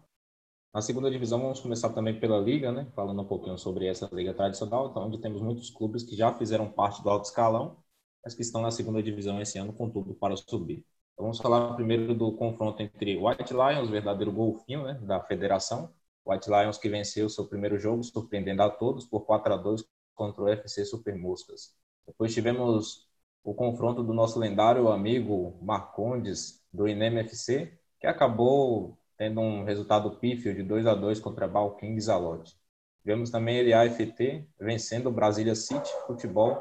Na 0.74 0.82
segunda 0.82 1.08
divisão, 1.08 1.40
vamos 1.40 1.60
começar 1.60 1.90
também 1.90 2.18
pela 2.18 2.38
Liga, 2.38 2.72
né? 2.72 2.88
Falando 2.96 3.22
um 3.22 3.26
pouquinho 3.26 3.56
sobre 3.56 3.86
essa 3.86 4.08
Liga 4.12 4.34
tradicional, 4.34 4.88
então, 4.88 5.06
onde 5.06 5.18
temos 5.18 5.40
muitos 5.40 5.70
clubes 5.70 6.02
que 6.02 6.16
já 6.16 6.32
fizeram 6.34 6.68
parte 6.68 7.00
do 7.02 7.08
alto 7.08 7.26
escalão 7.26 7.83
mas 8.24 8.34
que 8.34 8.42
estão 8.42 8.62
na 8.62 8.70
segunda 8.70 9.02
divisão 9.02 9.40
esse 9.40 9.58
ano 9.58 9.72
com 9.72 9.90
tudo 9.90 10.14
para 10.14 10.34
subir. 10.36 10.84
Então, 11.12 11.26
vamos 11.26 11.38
falar 11.38 11.74
primeiro 11.74 12.14
do 12.14 12.32
confronto 12.32 12.82
entre 12.82 13.16
White 13.16 13.52
Lions, 13.52 13.90
verdadeiro 13.90 14.32
golfinho 14.32 14.82
né, 14.82 14.94
da 15.02 15.20
federação. 15.20 15.92
White 16.26 16.48
Lions 16.48 16.78
que 16.78 16.88
venceu 16.88 17.28
seu 17.28 17.46
primeiro 17.46 17.78
jogo, 17.78 18.02
surpreendendo 18.02 18.62
a 18.62 18.70
todos 18.70 19.04
por 19.04 19.26
4 19.26 19.52
a 19.52 19.56
2 19.56 19.84
contra 20.14 20.42
o 20.42 20.48
FC 20.48 20.84
Super 20.84 21.16
Moscas. 21.16 21.74
Depois 22.06 22.32
tivemos 22.32 23.06
o 23.44 23.52
confronto 23.54 24.02
do 24.02 24.14
nosso 24.14 24.38
lendário 24.38 24.88
amigo 24.88 25.58
Marcondes, 25.62 26.62
do 26.72 26.88
INEM 26.88 27.18
FC, 27.18 27.78
que 28.00 28.06
acabou 28.06 28.98
tendo 29.18 29.40
um 29.40 29.64
resultado 29.64 30.18
pífio 30.18 30.54
de 30.54 30.62
2 30.62 30.86
a 30.86 30.94
2 30.94 31.20
contra 31.20 31.46
Bal 31.46 31.76
King 31.76 32.00
Zalote. 32.00 32.56
Tivemos 33.02 33.30
também 33.30 33.58
ele 33.58 33.74
AFT 33.74 34.48
vencendo 34.58 35.08
o 35.08 35.12
Brasília 35.12 35.54
City 35.54 35.90
Futebol 36.06 36.56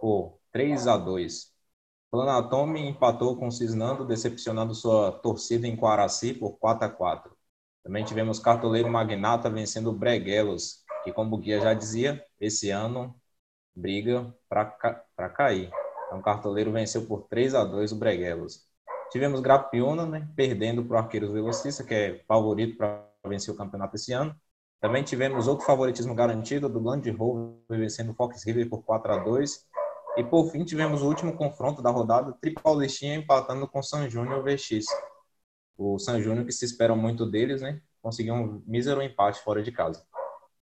por 0.00 0.37
3 0.58 0.88
a 0.88 0.96
2. 0.96 1.52
Planatome 2.10 2.80
empatou 2.80 3.36
com 3.36 3.48
Cisnando, 3.48 4.04
decepcionando 4.04 4.74
sua 4.74 5.12
torcida 5.12 5.68
em 5.68 5.76
Quaraci 5.76 6.34
por 6.34 6.58
4 6.58 6.84
a 6.84 6.90
4. 6.90 7.30
Também 7.84 8.04
tivemos 8.04 8.40
Cartoleiro 8.40 8.90
Magnata 8.90 9.48
vencendo 9.48 9.92
Breguelos, 9.92 10.82
que 11.04 11.12
como 11.12 11.36
o 11.36 11.38
guia 11.38 11.60
já 11.60 11.74
dizia, 11.74 12.26
esse 12.40 12.70
ano 12.70 13.14
briga 13.72 14.34
para 14.48 14.64
ca 14.64 15.28
cair. 15.28 15.70
Então, 16.06 16.20
Cartoleiro 16.20 16.72
venceu 16.72 17.06
por 17.06 17.28
3 17.28 17.54
a 17.54 17.62
2 17.64 17.92
o 17.92 17.96
Breguelos. 17.96 18.66
Tivemos 19.12 19.38
Grapiona, 19.40 20.06
né, 20.06 20.28
perdendo 20.34 20.84
para 20.84 20.96
o 20.96 20.98
Arqueiros 20.98 21.30
Velocista, 21.30 21.84
que 21.84 21.94
é 21.94 22.24
favorito 22.26 22.76
para 22.76 23.08
vencer 23.28 23.54
o 23.54 23.56
campeonato 23.56 23.94
esse 23.94 24.12
ano. 24.12 24.34
Também 24.80 25.04
tivemos 25.04 25.46
outro 25.46 25.64
favoritismo 25.64 26.16
garantido 26.16 26.68
do 26.68 26.80
Land 26.80 27.08
Rover 27.12 27.78
vencendo 27.78 28.10
o 28.10 28.14
Fox 28.14 28.44
River 28.44 28.68
por 28.68 28.82
4 28.82 29.12
a 29.12 29.18
2 29.18 29.67
E 30.18 30.24
por 30.24 30.50
fim 30.50 30.64
tivemos 30.64 31.00
o 31.00 31.06
último 31.06 31.36
confronto 31.36 31.80
da 31.80 31.90
rodada, 31.90 32.32
Tripaulistinha 32.40 33.14
empatando 33.14 33.68
com 33.68 33.80
San 33.80 34.10
Júnior 34.10 34.42
VX. 34.42 34.84
O 35.76 35.96
San 35.96 36.20
Júnior, 36.20 36.44
que 36.44 36.50
se 36.50 36.64
espera 36.64 36.96
muito 36.96 37.24
deles, 37.24 37.62
né? 37.62 37.80
Conseguiu 38.02 38.34
um 38.34 38.60
mísero 38.66 39.00
empate 39.00 39.40
fora 39.44 39.62
de 39.62 39.70
casa. 39.70 40.04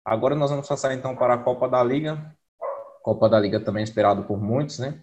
Agora 0.05 0.35
nós 0.35 0.51
vamos 0.51 0.69
passar 0.69 0.93
então 0.93 1.17
para 1.17 1.33
a 1.33 1.39
Copa 1.39 1.67
da 1.67 1.83
Liga. 1.83 2.37
Copa 3.03 3.31
da 3.31 3.41
Liga 3.41 3.59
também 3.59 3.83
esperado 3.83 4.25
por 4.25 4.39
muitos, 4.39 4.79
né? 4.79 5.01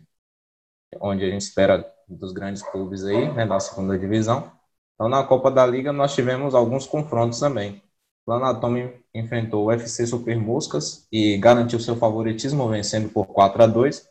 Onde 1.01 1.25
a 1.25 1.29
gente 1.31 1.41
espera 1.41 1.91
dos 2.07 2.31
grandes 2.31 2.61
clubes 2.61 3.03
aí, 3.05 3.33
né, 3.33 3.43
da 3.43 3.59
segunda 3.59 3.97
divisão. 3.97 4.51
Então 4.93 5.09
na 5.09 5.23
Copa 5.23 5.49
da 5.49 5.65
Liga 5.65 5.91
nós 5.91 6.13
tivemos 6.13 6.53
alguns 6.53 6.85
confrontos 6.85 7.39
também. 7.39 7.81
Planatome 8.23 9.03
enfrentou 9.15 9.65
o 9.65 9.67
UFC 9.69 10.05
Super 10.05 10.37
Moscas 10.37 11.07
e 11.11 11.37
garantiu 11.37 11.79
seu 11.79 11.95
favoritismo, 11.95 12.69
vencendo 12.69 13.09
por 13.09 13.25
4 13.25 13.63
a 13.63 13.65
2. 13.65 14.06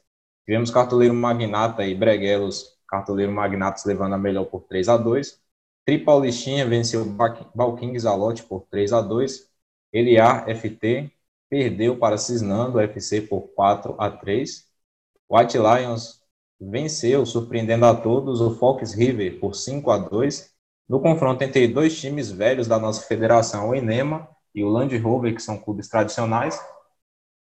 Tivemos 0.47 0.71
Cartoleiro 0.71 1.13
Magnata 1.13 1.85
e 1.85 1.95
Breguelos, 1.95 2.77
Cartoleiro 2.89 3.33
Magnatas 3.33 3.85
levando 3.85 4.15
a 4.15 4.19
melhor 4.19 4.45
por 4.47 4.63
3 4.63 4.89
a 4.89 4.97
2. 4.97 5.41
Tripaulistinha 5.85 6.65
venceu 6.67 7.05
Balking 7.55 7.99
Zalote 7.99 8.45
por 8.45 8.67
3 8.71 8.93
a 8.93 9.01
2. 9.01 9.51
Eliar 9.93 10.49
FT 10.49 11.13
perdeu 11.51 11.99
para 11.99 12.17
Cisnando 12.17 12.81
FC 12.81 13.23
por 13.23 13.49
4 13.55 13.97
a 13.99 14.11
3. 14.11 14.65
White 15.29 15.59
Lions 15.59 16.23
venceu, 16.61 17.27
surpreendendo 17.27 17.85
a 17.87 17.95
todos, 17.95 18.41
o 18.41 18.55
Fox 18.55 18.95
River 18.95 19.41
por 19.41 19.55
5 19.55 19.91
a 19.91 19.99
2 19.99 20.55
no 20.89 21.01
confronto 21.01 21.43
entre 21.43 21.67
dois 21.67 21.99
times 22.01 22.31
velhos 22.31 22.69
da 22.69 22.79
nossa 22.79 23.03
federação, 23.03 23.71
o 23.71 23.75
Enema 23.75 24.29
e 24.55 24.63
o 24.63 24.69
Land 24.69 24.97
Rover, 24.99 25.35
que 25.35 25.43
são 25.43 25.59
clubes 25.59 25.89
tradicionais, 25.89 26.59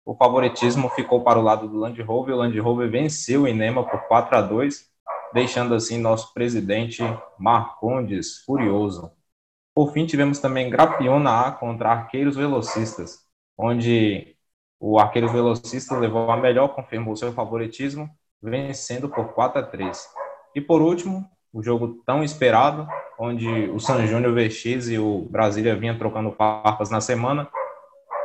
o 0.09 0.15
favoritismo 0.15 0.88
ficou 0.88 1.23
para 1.23 1.38
o 1.38 1.43
lado 1.43 1.69
do 1.69 1.77
Land 1.77 2.00
Rover. 2.00 2.35
O 2.35 2.38
Land 2.38 2.59
Rover 2.59 2.91
venceu 2.91 3.43
o 3.43 3.47
Enema 3.47 3.85
por 3.85 4.00
4 4.09 4.38
a 4.38 4.41
2, 4.41 4.87
deixando 5.35 5.75
assim 5.75 6.00
nosso 6.00 6.33
presidente 6.33 7.03
Marcondes 7.38 8.38
furioso. 8.38 9.12
Por 9.75 9.93
fim, 9.93 10.07
tivemos 10.07 10.38
também 10.38 10.71
Grapiona 10.71 11.49
A 11.49 11.53
contra 11.53 11.91
Arqueiros 11.91 12.37
Velocistas, 12.37 13.19
onde 13.59 14.35
o 14.81 14.99
Arqueiros 14.99 15.31
Velocistas 15.31 16.00
levou 16.00 16.31
a 16.31 16.38
melhor, 16.38 16.69
confirmou 16.69 17.15
seu 17.15 17.31
favoritismo, 17.35 18.09
vencendo 18.43 19.11
por 19.11 19.35
4 19.35 19.61
a 19.61 19.62
3. 19.62 20.09
E 20.55 20.61
por 20.62 20.81
último, 20.81 21.29
o 21.53 21.62
jogo 21.62 22.03
tão 22.07 22.25
esperado, 22.25 22.88
onde 23.19 23.47
o 23.69 23.79
San 23.79 24.07
Júnior 24.07 24.33
VX 24.33 24.88
e 24.88 24.99
o 24.99 25.29
Brasília 25.31 25.77
vinham 25.77 25.99
trocando 25.99 26.33
farpas 26.33 26.88
na 26.88 27.03
semana, 27.03 27.47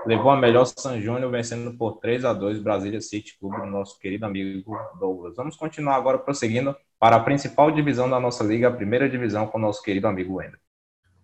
levou 0.06 0.32
a 0.32 0.38
melhor 0.38 0.66
San 0.66 1.00
Júnior 1.00 1.32
vencendo 1.32 1.78
por 1.78 2.00
3 2.00 2.26
a 2.26 2.34
2 2.34 2.60
Brasília 2.60 3.02
City 3.02 3.38
Clube 3.40 3.58
do 3.58 3.66
nosso 3.66 4.00
querido 4.00 4.26
amigo 4.26 4.76
Douglas. 5.00 5.36
Vamos 5.36 5.56
continuar 5.56 5.96
agora 5.96 6.18
prosseguindo 6.18 6.76
para 7.00 7.16
a 7.16 7.20
principal 7.20 7.72
divisão 7.72 8.10
da 8.10 8.20
nossa 8.20 8.44
liga, 8.44 8.68
a 8.68 8.72
primeira 8.72 9.10
divisão 9.10 9.48
com 9.48 9.58
o 9.58 9.62
nosso 9.62 9.82
querido 9.82 10.08
amigo 10.08 10.36
Wender. 10.36 10.60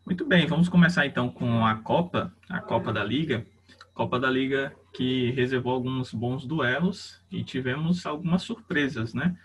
Muito 0.05 0.25
bem, 0.25 0.47
vamos 0.47 0.69
começar 0.69 1.05
então 1.05 1.29
com 1.29 1.65
a 1.65 1.75
Copa, 1.75 2.33
a 2.49 2.59
Copa 2.59 2.91
da 2.91 3.03
Liga. 3.03 3.45
Copa 3.93 4.19
da 4.19 4.29
Liga 4.29 4.73
que 4.93 5.31
reservou 5.31 5.73
alguns 5.73 6.13
bons 6.13 6.45
duelos 6.45 7.21
e 7.31 7.43
tivemos 7.43 8.05
algumas 8.05 8.41
surpresas, 8.41 9.13
né? 9.13 9.37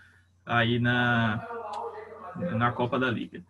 Aí 0.45 0.79
na, 0.79 1.45
na 2.55 2.71
Copa 2.71 2.97
da 2.97 3.09
Liga. 3.09 3.43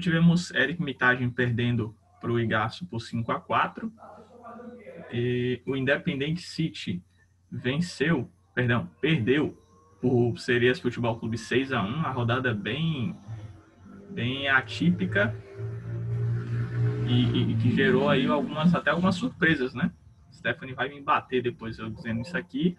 Tivemos 0.00 0.50
Eric 0.52 0.80
Mitagem 0.80 1.28
perdendo 1.28 1.94
para 2.20 2.30
o 2.30 2.38
Igaço 2.38 2.86
por 2.86 3.00
5 3.00 3.32
a 3.32 3.40
4 3.40 3.92
e 5.12 5.60
o 5.66 5.76
Independente 5.76 6.40
City 6.40 7.02
venceu, 7.50 8.30
perdão, 8.54 8.88
perdeu 9.00 9.56
por 10.00 10.38
Serias 10.38 10.80
Futebol 10.80 11.18
Clube 11.18 11.38
6 11.38 11.72
a 11.72 11.82
1 11.82 12.06
a 12.06 12.10
rodada 12.10 12.54
bem 12.54 13.16
bem 14.10 14.48
atípica 14.48 15.34
e, 17.06 17.52
e, 17.52 17.56
que 17.56 17.74
gerou 17.74 18.08
aí 18.08 18.26
algumas 18.26 18.74
até 18.74 18.90
algumas 18.90 19.14
surpresas, 19.14 19.74
né? 19.74 19.90
Stephanie 20.32 20.74
vai 20.74 20.88
me 20.88 21.00
bater 21.00 21.42
depois 21.42 21.78
eu 21.78 21.88
dizendo 21.88 22.22
isso 22.22 22.36
aqui, 22.36 22.76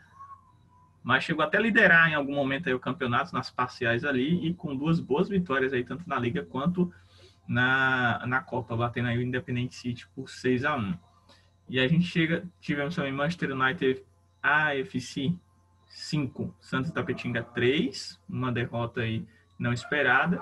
mas 1.03 1.23
chegou 1.23 1.43
até 1.43 1.57
a 1.57 1.61
liderar 1.61 2.09
em 2.09 2.15
algum 2.15 2.35
momento 2.35 2.67
aí 2.67 2.73
o 2.73 2.79
campeonato 2.79 3.33
nas 3.33 3.49
parciais 3.49 4.03
ali 4.03 4.47
e 4.47 4.53
com 4.53 4.75
duas 4.75 4.99
boas 4.99 5.29
vitórias 5.29 5.71
aí 5.71 5.83
tanto 5.83 6.07
na 6.07 6.17
liga 6.19 6.43
quanto 6.43 6.91
na, 7.47 8.25
na 8.25 8.41
Copa, 8.41 8.75
batendo 8.75 9.09
aí 9.09 9.17
o 9.17 9.21
Independente 9.21 9.75
City 9.75 10.07
por 10.15 10.29
6 10.29 10.65
a 10.65 10.75
1. 10.75 10.93
E 11.69 11.79
a 11.79 11.87
gente 11.87 12.05
chega, 12.05 12.43
tivemos 12.59 12.95
também 12.95 13.11
Manchester 13.11 13.51
United 13.51 14.03
AFC 14.41 15.35
5, 15.87 16.55
Santos 16.59 16.91
Tapetinga 16.91 17.43
3, 17.43 18.19
uma 18.27 18.51
derrota 18.51 19.01
aí 19.01 19.25
não 19.57 19.71
esperada. 19.71 20.41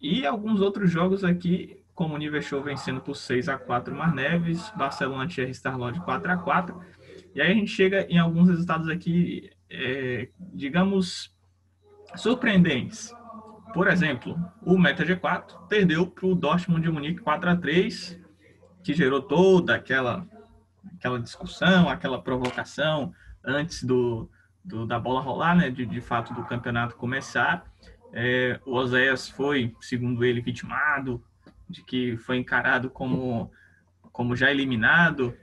E 0.00 0.26
alguns 0.26 0.60
outros 0.60 0.90
jogos 0.90 1.24
aqui, 1.24 1.82
como 1.94 2.16
o 2.16 2.42
Show 2.42 2.62
vencendo 2.62 3.00
por 3.00 3.16
6 3.16 3.48
a 3.48 3.58
4 3.58 3.94
Mar 3.94 4.14
Neves, 4.14 4.72
Barcelona 4.76 5.28
Thierry 5.28 5.50
Starlord 5.52 6.00
4 6.00 6.32
a 6.32 6.36
4 6.36 6.92
e 7.34 7.40
aí 7.40 7.50
a 7.50 7.54
gente 7.54 7.70
chega 7.70 8.06
em 8.10 8.18
alguns 8.18 8.48
resultados 8.48 8.88
aqui, 8.88 9.50
é, 9.70 10.28
digamos, 10.52 11.34
surpreendentes. 12.14 13.14
Por 13.72 13.88
exemplo, 13.88 14.38
o 14.60 14.78
Meta 14.78 15.04
G4 15.04 15.66
perdeu 15.66 16.06
para 16.06 16.26
o 16.26 16.34
Dortmund 16.34 16.82
de 16.82 16.90
Munique 16.90 17.22
4 17.22 17.50
a 17.50 17.56
3 17.56 18.20
que 18.82 18.94
gerou 18.94 19.22
toda 19.22 19.74
aquela, 19.74 20.26
aquela 20.96 21.20
discussão, 21.20 21.88
aquela 21.88 22.20
provocação 22.20 23.12
antes 23.44 23.82
do, 23.84 24.30
do 24.64 24.86
da 24.86 24.98
bola 24.98 25.20
rolar, 25.20 25.56
né, 25.56 25.70
de, 25.70 25.86
de 25.86 26.00
fato 26.00 26.32
do 26.34 26.44
campeonato 26.44 26.96
começar. 26.96 27.64
É, 28.12 28.60
o 28.66 28.74
Oséias 28.74 29.28
foi, 29.28 29.74
segundo 29.80 30.24
ele, 30.24 30.40
vitimado, 30.40 31.22
de 31.68 31.82
que 31.82 32.16
foi 32.18 32.36
encarado 32.36 32.90
como, 32.90 33.50
como 34.12 34.36
já 34.36 34.50
eliminado 34.50 35.34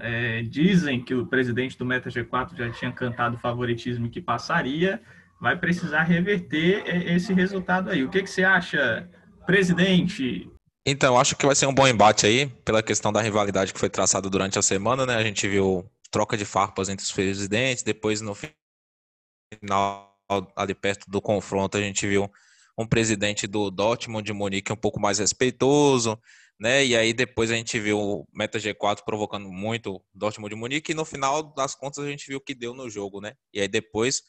é, 0.00 0.42
dizem 0.42 1.02
que 1.02 1.14
o 1.14 1.26
presidente 1.26 1.76
do 1.76 1.84
Meta 1.84 2.08
G4 2.08 2.56
já 2.56 2.70
tinha 2.70 2.90
cantado 2.90 3.38
favoritismo 3.38 4.08
que 4.08 4.20
passaria. 4.20 5.00
Vai 5.40 5.56
precisar 5.56 6.02
reverter 6.02 6.82
esse 7.06 7.32
resultado 7.32 7.90
aí. 7.90 8.02
O 8.02 8.10
que, 8.10 8.22
que 8.22 8.30
você 8.30 8.44
acha, 8.44 9.08
presidente? 9.46 10.50
Então, 10.86 11.18
acho 11.18 11.36
que 11.36 11.46
vai 11.46 11.54
ser 11.54 11.66
um 11.66 11.74
bom 11.74 11.86
embate 11.86 12.26
aí, 12.26 12.46
pela 12.64 12.82
questão 12.82 13.12
da 13.12 13.20
rivalidade 13.20 13.72
que 13.72 13.78
foi 13.78 13.90
traçada 13.90 14.30
durante 14.30 14.58
a 14.58 14.62
semana, 14.62 15.04
né? 15.04 15.14
A 15.16 15.22
gente 15.22 15.46
viu 15.46 15.90
troca 16.10 16.36
de 16.36 16.44
farpas 16.44 16.88
entre 16.88 17.04
os 17.04 17.12
presidentes, 17.12 17.82
depois 17.82 18.20
no 18.20 18.34
final, 18.34 20.16
ali 20.56 20.74
perto 20.74 21.10
do 21.10 21.20
confronto, 21.20 21.76
a 21.76 21.80
gente 21.80 22.06
viu 22.06 22.30
um 22.78 22.86
presidente 22.86 23.46
do 23.46 23.70
Dortmund 23.70 24.24
de 24.24 24.32
Munique 24.32 24.72
um 24.72 24.76
pouco 24.76 24.98
mais 24.98 25.18
respeitoso, 25.18 26.18
né? 26.58 26.84
E 26.84 26.96
aí 26.96 27.12
depois 27.12 27.50
a 27.50 27.54
gente 27.54 27.78
viu 27.78 27.98
o 27.98 28.28
Meta 28.32 28.58
G4 28.58 29.04
provocando 29.04 29.50
muito 29.50 29.96
o 29.96 30.02
Dortmund 30.14 30.54
de 30.54 30.58
Munique 30.58 30.92
e 30.92 30.94
no 30.94 31.04
final 31.04 31.42
das 31.54 31.74
contas 31.74 32.04
a 32.04 32.08
gente 32.08 32.26
viu 32.26 32.38
o 32.38 32.40
que 32.40 32.54
deu 32.54 32.74
no 32.74 32.88
jogo, 32.88 33.20
né? 33.20 33.34
E 33.52 33.60
aí 33.60 33.68
depois, 33.68 34.22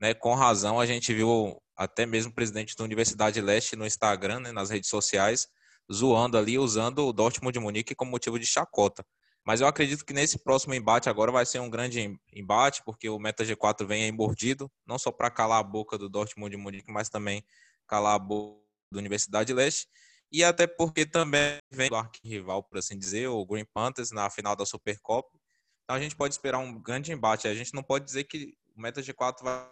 né, 0.00 0.14
com 0.14 0.34
razão, 0.34 0.80
a 0.80 0.86
gente 0.86 1.14
viu 1.14 1.60
até 1.76 2.04
mesmo 2.04 2.32
o 2.32 2.34
presidente 2.34 2.76
da 2.76 2.84
Universidade 2.84 3.40
Leste 3.40 3.76
no 3.76 3.86
Instagram, 3.86 4.40
né, 4.40 4.52
nas 4.52 4.68
redes 4.70 4.90
sociais, 4.90 5.48
zoando 5.92 6.38
ali, 6.38 6.58
usando 6.58 7.06
o 7.06 7.12
Dortmund 7.12 7.52
de 7.52 7.60
Munique 7.60 7.94
como 7.94 8.10
motivo 8.10 8.38
de 8.38 8.46
chacota. 8.46 9.04
Mas 9.44 9.60
eu 9.60 9.66
acredito 9.66 10.04
que 10.04 10.12
nesse 10.12 10.38
próximo 10.38 10.72
embate 10.72 11.08
agora 11.08 11.32
vai 11.32 11.44
ser 11.44 11.58
um 11.60 11.68
grande 11.68 12.16
embate, 12.32 12.82
porque 12.84 13.08
o 13.08 13.18
Meta 13.18 13.44
G4 13.44 13.84
vem 13.84 14.04
aí 14.04 14.12
mordido, 14.12 14.70
não 14.86 14.98
só 14.98 15.10
para 15.10 15.30
calar 15.30 15.58
a 15.58 15.62
boca 15.62 15.98
do 15.98 16.08
Dortmund 16.08 16.50
de 16.50 16.56
Munique, 16.56 16.92
mas 16.92 17.08
também 17.08 17.44
calar 17.86 18.14
a 18.14 18.18
boca 18.18 18.62
da 18.92 18.98
Universidade 18.98 19.52
Leste. 19.52 19.88
E 20.30 20.42
até 20.44 20.66
porque 20.66 21.04
também 21.04 21.58
vem 21.70 21.88
do 21.88 21.96
arquirrival, 21.96 22.62
por 22.62 22.78
assim 22.78 22.96
dizer, 22.96 23.26
o 23.28 23.44
Green 23.44 23.66
Panthers 23.66 24.12
na 24.12 24.30
final 24.30 24.54
da 24.54 24.64
Supercopa. 24.64 25.36
Então 25.84 25.96
a 25.96 26.00
gente 26.00 26.16
pode 26.16 26.34
esperar 26.34 26.58
um 26.58 26.80
grande 26.80 27.12
embate. 27.12 27.48
A 27.48 27.54
gente 27.54 27.74
não 27.74 27.82
pode 27.82 28.04
dizer 28.04 28.24
que 28.24 28.54
o 28.74 28.80
Meta 28.80 29.02
G4 29.02 29.42
vai, 29.42 29.68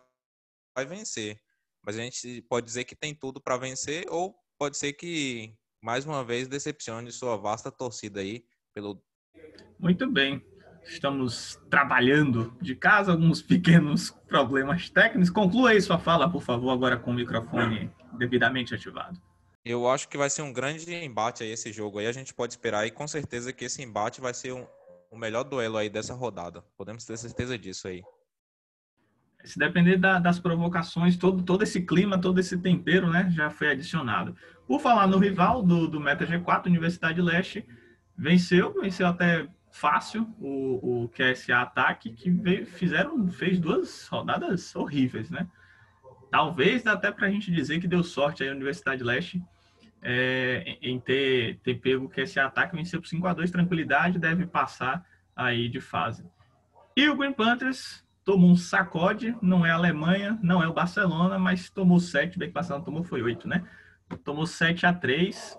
vai 0.74 0.84
vencer, 0.84 1.40
mas 1.82 1.96
a 1.96 2.02
gente 2.02 2.42
pode 2.42 2.66
dizer 2.66 2.84
que 2.84 2.96
tem 2.96 3.14
tudo 3.14 3.40
para 3.40 3.56
vencer, 3.56 4.04
ou 4.10 4.36
pode 4.58 4.76
ser 4.76 4.92
que 4.92 5.54
mais 5.82 6.04
uma 6.04 6.24
vez 6.24 6.48
decepcione 6.48 7.10
sua 7.10 7.36
vasta 7.36 7.70
torcida 7.70 8.20
aí 8.20 8.44
pelo 8.74 9.02
muito 9.78 10.10
bem. 10.10 10.44
Estamos 10.84 11.58
trabalhando 11.70 12.54
de 12.60 12.74
casa, 12.74 13.12
alguns 13.12 13.40
pequenos 13.42 14.10
problemas 14.28 14.90
técnicos. 14.90 15.30
Conclua 15.30 15.70
aí 15.70 15.80
sua 15.80 15.98
fala, 15.98 16.30
por 16.30 16.42
favor, 16.42 16.70
agora 16.70 16.98
com 16.98 17.10
o 17.10 17.14
microfone 17.14 17.90
devidamente 18.18 18.74
ativado. 18.74 19.20
Eu 19.64 19.88
acho 19.88 20.08
que 20.08 20.16
vai 20.16 20.30
ser 20.30 20.42
um 20.42 20.52
grande 20.52 20.94
embate 20.94 21.42
aí 21.42 21.50
esse 21.50 21.72
jogo 21.72 21.98
aí. 21.98 22.06
A 22.06 22.12
gente 22.12 22.32
pode 22.34 22.52
esperar 22.52 22.86
e 22.86 22.90
com 22.90 23.06
certeza 23.06 23.52
que 23.52 23.64
esse 23.64 23.82
embate 23.82 24.20
vai 24.20 24.32
ser 24.32 24.52
um, 24.52 24.66
o 25.10 25.16
melhor 25.16 25.44
duelo 25.44 25.76
aí 25.76 25.88
dessa 25.88 26.14
rodada. 26.14 26.62
Podemos 26.76 27.04
ter 27.04 27.16
certeza 27.16 27.58
disso 27.58 27.88
aí. 27.88 28.02
Se 29.44 29.58
depender 29.58 29.96
da, 29.96 30.18
das 30.18 30.38
provocações, 30.38 31.16
todo, 31.16 31.42
todo 31.42 31.62
esse 31.62 31.82
clima, 31.82 32.20
todo 32.20 32.38
esse 32.38 32.58
tempero, 32.58 33.10
né, 33.10 33.28
já 33.30 33.50
foi 33.50 33.70
adicionado. 33.70 34.36
Por 34.66 34.80
falar 34.80 35.06
no 35.06 35.18
rival 35.18 35.62
do, 35.62 35.88
do 35.88 36.00
Meta 36.00 36.26
G4, 36.26 36.66
Universidade 36.66 37.20
Leste, 37.20 37.66
venceu, 38.16 38.74
venceu 38.80 39.06
até 39.06 39.48
fácil 39.70 40.28
o, 40.38 41.04
o 41.04 41.08
QSA 41.08 41.60
Ataque, 41.60 42.12
que 42.12 42.30
veio, 42.30 42.66
fizeram, 42.66 43.28
fez 43.28 43.58
duas 43.58 44.06
rodadas 44.08 44.74
horríveis, 44.76 45.30
né? 45.30 45.48
Talvez 46.30 46.86
até 46.86 47.10
para 47.10 47.26
a 47.26 47.30
gente 47.30 47.50
dizer 47.50 47.80
que 47.80 47.88
deu 47.88 48.04
sorte 48.04 48.42
aí 48.42 48.48
a 48.48 48.52
Universidade 48.52 49.02
Leste 49.02 49.42
é, 50.02 50.78
em 50.80 50.98
ter, 50.98 51.58
ter 51.62 51.74
pego 51.74 52.04
o 52.04 52.08
QSA 52.08 52.44
Ataque, 52.44 52.76
venceu 52.76 53.00
por 53.00 53.08
5 53.08 53.26
a 53.26 53.34
2 53.34 53.50
tranquilidade, 53.50 54.18
deve 54.18 54.46
passar 54.46 55.04
aí 55.34 55.68
de 55.68 55.80
fase. 55.80 56.24
E 56.96 57.08
o 57.08 57.16
Green 57.16 57.32
Panthers 57.32 58.04
tomou 58.24 58.50
um 58.50 58.56
sacode, 58.56 59.36
não 59.40 59.64
é 59.64 59.70
a 59.70 59.74
Alemanha, 59.74 60.38
não 60.42 60.62
é 60.62 60.68
o 60.68 60.72
Barcelona, 60.72 61.38
mas 61.38 61.70
tomou 61.70 61.98
7, 61.98 62.38
bem 62.38 62.48
que 62.48 62.52
o 62.52 62.54
Barcelona 62.54 62.84
tomou 62.84 63.02
foi 63.02 63.22
8, 63.22 63.48
né? 63.48 63.64
Tomou 64.24 64.46
7 64.46 64.86
a 64.86 64.92
3 64.92 65.58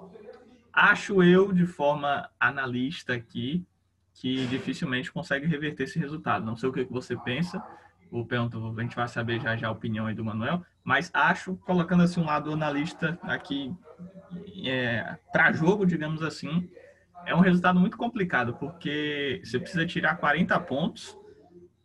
Acho 0.73 1.21
eu, 1.21 1.51
de 1.51 1.65
forma 1.65 2.29
analista 2.39 3.13
aqui, 3.13 3.65
que 4.13 4.45
dificilmente 4.47 5.11
consegue 5.11 5.45
reverter 5.45 5.83
esse 5.83 5.99
resultado. 5.99 6.45
Não 6.45 6.55
sei 6.55 6.69
o 6.69 6.71
que 6.71 6.85
você 6.85 7.17
pensa, 7.17 7.61
o 8.09 8.25
pergunto, 8.25 8.73
a 8.77 8.81
gente 8.81 8.95
vai 8.95 9.07
saber 9.07 9.41
já, 9.41 9.55
já 9.55 9.67
a 9.67 9.71
opinião 9.71 10.05
aí 10.05 10.15
do 10.15 10.23
Manuel, 10.23 10.63
mas 10.83 11.11
acho, 11.13 11.55
colocando 11.57 12.03
assim 12.03 12.21
um 12.21 12.25
lado 12.25 12.51
analista 12.53 13.19
aqui 13.23 13.73
é, 14.65 15.17
para 15.31 15.51
jogo, 15.51 15.85
digamos 15.85 16.21
assim, 16.21 16.69
é 17.25 17.35
um 17.35 17.39
resultado 17.39 17.79
muito 17.79 17.97
complicado, 17.97 18.53
porque 18.55 19.41
você 19.43 19.59
precisa 19.59 19.85
tirar 19.85 20.15
40 20.15 20.59
pontos, 20.61 21.17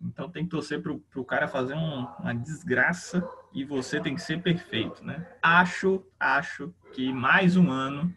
então 0.07 0.31
tem 0.31 0.45
que 0.45 0.51
torcer 0.51 0.83
para 0.83 0.93
o 0.93 1.25
cara 1.25 1.49
fazer 1.49 1.75
um, 1.75 2.07
uma 2.21 2.35
desgraça 2.35 3.27
e 3.53 3.65
você 3.65 4.01
tem 4.01 4.15
que 4.15 4.23
ser 4.23 4.43
perfeito, 4.43 5.05
né? 5.05 5.27
Acho, 5.43 6.05
acho 6.19 6.73
que 6.93 7.13
mais 7.13 7.57
um 7.57 7.71
ano 7.71 8.15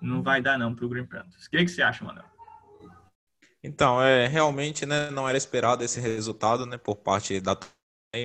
não 0.00 0.22
vai 0.22 0.42
dar 0.42 0.58
não 0.58 0.74
para 0.74 0.84
o 0.84 0.88
Green 0.88 1.06
Panthers. 1.06 1.46
O 1.46 1.50
que, 1.50 1.64
que 1.64 1.68
você 1.68 1.82
acha, 1.82 2.04
Manuel? 2.04 2.24
Então, 3.62 4.02
é 4.02 4.26
realmente, 4.26 4.86
né, 4.86 5.10
não 5.10 5.28
era 5.28 5.36
esperado 5.36 5.82
esse 5.82 6.00
resultado, 6.00 6.64
né, 6.64 6.78
por 6.78 6.96
parte 6.96 7.40
da 7.40 7.58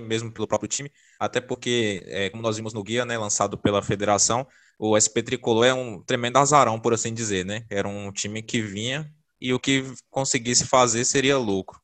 mesmo 0.01 0.31
pelo 0.31 0.47
próprio 0.47 0.69
time, 0.69 0.89
até 1.19 1.41
porque, 1.41 2.01
é, 2.07 2.29
como 2.29 2.41
nós 2.41 2.55
vimos 2.55 2.73
no 2.73 2.83
guia, 2.83 3.03
né, 3.03 3.17
lançado 3.17 3.57
pela 3.57 3.81
federação, 3.81 4.47
o 4.79 4.97
SP 4.97 5.21
Tricolor 5.21 5.65
é 5.65 5.73
um 5.73 6.01
tremendo 6.01 6.37
azarão, 6.37 6.79
por 6.79 6.93
assim 6.93 7.13
dizer, 7.13 7.45
né? 7.45 7.65
Era 7.69 7.87
um 7.87 8.11
time 8.11 8.41
que 8.41 8.61
vinha 8.61 9.11
e 9.39 9.53
o 9.53 9.59
que 9.59 9.83
conseguisse 10.09 10.65
fazer 10.65 11.05
seria 11.05 11.37
lucro. 11.37 11.82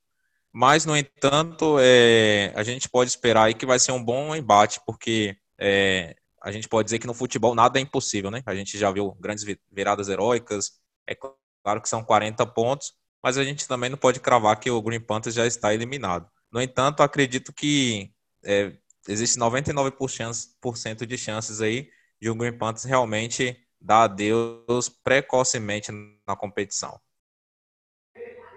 Mas, 0.52 0.86
no 0.86 0.98
entanto, 0.98 1.78
é, 1.80 2.52
a 2.56 2.64
gente 2.64 2.90
pode 2.90 3.10
esperar 3.10 3.44
aí 3.46 3.54
que 3.54 3.66
vai 3.66 3.80
ser 3.80 3.92
um 3.92 4.04
bom 4.04 4.36
embate, 4.36 4.82
porque 4.86 5.38
é, 5.60 6.16
a 6.42 6.52
gente 6.52 6.68
pode 6.68 6.86
dizer 6.86 7.00
que 7.00 7.08
no 7.08 7.14
futebol 7.14 7.54
nada 7.54 7.80
é 7.80 7.82
impossível, 7.82 8.32
né? 8.32 8.42
A 8.46 8.56
gente 8.56 8.78
já 8.78 8.92
viu 8.92 9.16
grandes 9.20 9.46
viradas 9.72 10.10
heróicas, 10.10 10.72
é 11.08 11.16
claro 11.16 11.82
que 11.82 11.90
são 11.90 12.04
40 12.04 12.46
pontos, 12.48 12.94
mas 13.22 13.38
a 13.38 13.44
gente 13.44 13.68
também 13.68 13.90
não 13.90 13.98
pode 13.98 14.20
cravar 14.20 14.60
que 14.60 14.72
o 14.72 14.82
Green 14.82 15.00
Panthers 15.00 15.36
já 15.36 15.46
está 15.46 15.74
eliminado. 15.74 16.28
No 16.52 16.62
entanto, 16.62 17.04
acredito 17.04 17.54
que 17.54 18.12
é, 18.44 18.74
existe 19.08 19.38
99% 19.38 21.06
de 21.06 21.18
chances 21.18 21.62
aí 21.62 21.90
de 22.22 22.30
o 22.30 22.36
Green 22.36 22.58
Panthers 22.58 22.86
realmente 22.86 23.58
dar 23.80 24.04
adeus 24.04 24.90
precocemente 25.04 25.92
na 26.28 26.36
competição. 26.36 27.00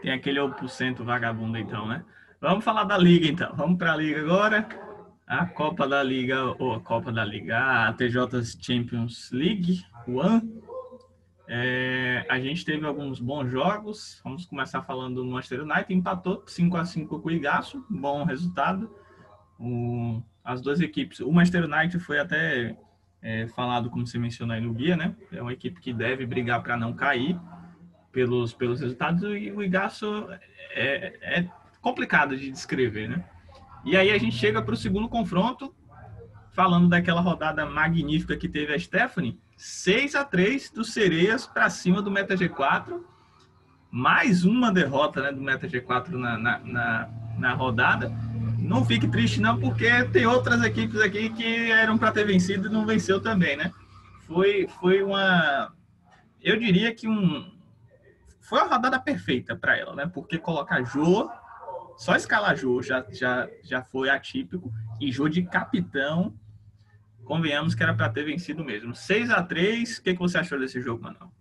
Tem 0.02 0.12
aquele 0.12 0.40
1% 0.40 1.04
vagabundo, 1.04 1.56
então, 1.56 1.86
né? 1.86 2.04
Vamos 2.40 2.64
falar 2.64 2.82
da 2.82 2.98
Liga, 2.98 3.28
então. 3.28 3.54
Vamos 3.54 3.78
para 3.78 3.92
a 3.92 3.96
Liga 3.96 4.20
agora. 4.20 4.68
A 5.24 5.46
Copa 5.46 5.86
da 5.86 6.02
Liga, 6.02 6.44
ou 6.58 6.74
a 6.74 6.80
Copa 6.80 7.12
da 7.12 7.24
Liga, 7.24 7.56
a 7.86 7.92
TJ 7.92 8.44
Champions 8.60 9.30
League, 9.32 9.86
One. 10.08 10.60
É, 11.46 12.26
a 12.28 12.40
gente 12.40 12.64
teve 12.64 12.84
alguns 12.84 13.20
bons 13.20 13.48
jogos. 13.48 14.20
Vamos 14.24 14.44
começar 14.44 14.82
falando 14.82 15.22
do 15.22 15.24
Manchester 15.24 15.62
United. 15.62 15.94
Empatou 15.94 16.42
5 16.44 16.76
a 16.76 16.84
5 16.84 17.20
com 17.20 17.28
o 17.28 17.30
Igaço. 17.30 17.86
Bom 17.88 18.24
resultado. 18.24 18.90
O, 19.56 20.20
as 20.44 20.60
duas 20.60 20.80
equipes. 20.80 21.20
O 21.20 21.30
Manchester 21.30 21.64
United 21.64 22.00
foi 22.00 22.18
até 22.18 22.76
é, 23.22 23.46
falado, 23.48 23.88
como 23.88 24.04
você 24.04 24.18
mencionou 24.18 24.56
aí 24.56 24.60
no 24.60 24.74
guia, 24.74 24.96
né? 24.96 25.14
É 25.30 25.40
uma 25.40 25.52
equipe 25.52 25.80
que 25.80 25.92
deve 25.92 26.26
brigar 26.26 26.60
para 26.60 26.76
não 26.76 26.92
cair 26.92 27.38
pelos, 28.12 28.52
pelos 28.52 28.80
resultados, 28.80 29.22
e 29.22 29.50
o 29.50 29.62
Igaço 29.62 30.28
é, 30.74 31.14
é 31.22 31.48
complicado 31.80 32.36
de 32.36 32.50
descrever, 32.50 33.08
né? 33.08 33.24
E 33.84 33.96
aí 33.96 34.10
a 34.10 34.18
gente 34.18 34.36
chega 34.36 34.62
para 34.62 34.74
o 34.74 34.76
segundo 34.76 35.08
confronto, 35.08 35.74
falando 36.52 36.88
daquela 36.88 37.20
rodada 37.20 37.66
magnífica 37.66 38.36
que 38.36 38.48
teve 38.48 38.72
a 38.72 38.78
Stephanie, 38.78 39.40
6 39.56 40.14
a 40.14 40.24
3 40.24 40.70
do 40.70 40.84
Sereias 40.84 41.46
para 41.46 41.68
cima 41.70 42.00
do 42.00 42.10
Meta 42.10 42.36
G4, 42.36 43.00
mais 43.90 44.44
uma 44.44 44.70
derrota 44.70 45.22
né, 45.22 45.32
do 45.32 45.40
Meta 45.40 45.66
G4 45.66 46.10
na, 46.10 46.38
na, 46.38 46.58
na, 46.60 47.08
na 47.38 47.54
rodada. 47.54 48.12
Não 48.58 48.84
fique 48.84 49.08
triste 49.08 49.40
não, 49.40 49.58
porque 49.58 50.04
tem 50.04 50.26
outras 50.26 50.62
equipes 50.62 51.00
aqui 51.00 51.30
que 51.30 51.70
eram 51.70 51.98
para 51.98 52.12
ter 52.12 52.24
vencido 52.24 52.68
e 52.68 52.72
não 52.72 52.86
venceu 52.86 53.20
também, 53.20 53.56
né? 53.56 53.72
Foi, 54.26 54.68
foi 54.80 55.02
uma, 55.02 55.72
eu 56.42 56.58
diria 56.58 56.94
que 56.94 57.08
um, 57.08 57.51
foi 58.52 58.60
a 58.60 58.64
rodada 58.64 59.00
perfeita 59.00 59.56
para 59.56 59.78
ela, 59.78 59.96
né? 59.96 60.06
Porque 60.12 60.36
colocar 60.36 60.82
Jô, 60.82 61.26
só 61.96 62.14
escalar 62.14 62.54
Jô 62.54 62.82
já, 62.82 63.02
já, 63.08 63.48
já 63.62 63.82
foi 63.82 64.10
atípico, 64.10 64.70
e 65.00 65.10
Jô 65.10 65.26
de 65.26 65.42
capitão, 65.42 66.38
convenhamos 67.24 67.74
que 67.74 67.82
era 67.82 67.94
para 67.94 68.10
ter 68.10 68.24
vencido 68.24 68.62
mesmo. 68.62 68.94
6 68.94 69.30
a 69.30 69.42
3 69.42 69.96
o 69.96 70.02
que, 70.02 70.12
que 70.12 70.18
você 70.18 70.36
achou 70.36 70.58
desse 70.58 70.82
jogo, 70.82 71.02
Manuel? 71.02 71.32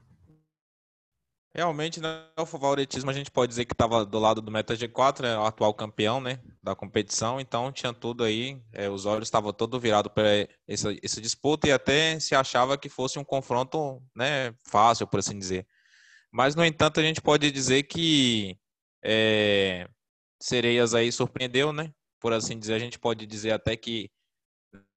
Realmente, 1.54 2.00
né, 2.00 2.28
o 2.39 2.45
favoritismo 2.45 3.10
a 3.10 3.13
gente 3.13 3.30
pode 3.30 3.50
dizer 3.50 3.65
que 3.65 3.74
estava 3.74 4.06
do 4.06 4.17
lado 4.17 4.41
do 4.41 4.50
Meta 4.50 4.74
G4, 4.74 5.24
né, 5.24 5.38
o 5.38 5.45
atual 5.45 5.74
campeão 5.74 6.21
né, 6.21 6.39
da 6.63 6.74
competição, 6.74 7.41
então 7.41 7.74
tinha 7.74 7.91
tudo 7.91 8.24
aí, 8.24 8.63
é, 8.71 8.89
os 8.89 9.06
olhos 9.06 9.28
estavam 9.28 9.52
todo 9.52 9.78
virados 9.78 10.13
para 10.13 10.47
essa, 10.65 10.95
essa 11.04 11.19
disputa 11.19 11.67
e 11.67 11.74
até 11.74 12.17
se 12.21 12.34
achava 12.34 12.78
que 12.78 12.88
fosse 12.88 13.19
um 13.19 13.24
confronto 13.26 14.02
né, 14.15 14.56
fácil, 14.63 15.06
por 15.08 15.19
assim 15.19 15.38
dizer. 15.38 15.67
Mas, 16.31 16.55
no 16.55 16.63
entanto, 16.63 16.99
a 16.99 17.03
gente 17.03 17.21
pode 17.21 17.51
dizer 17.51 17.83
que 17.83 18.57
é, 19.03 19.87
Sereias 20.41 20.93
aí 20.93 21.11
surpreendeu, 21.11 21.73
né? 21.73 21.93
Por 22.19 22.33
assim 22.33 22.57
dizer, 22.57 22.73
a 22.73 22.79
gente 22.79 22.97
pode 22.97 23.25
dizer 23.25 23.51
até 23.51 23.75
que 23.75 24.09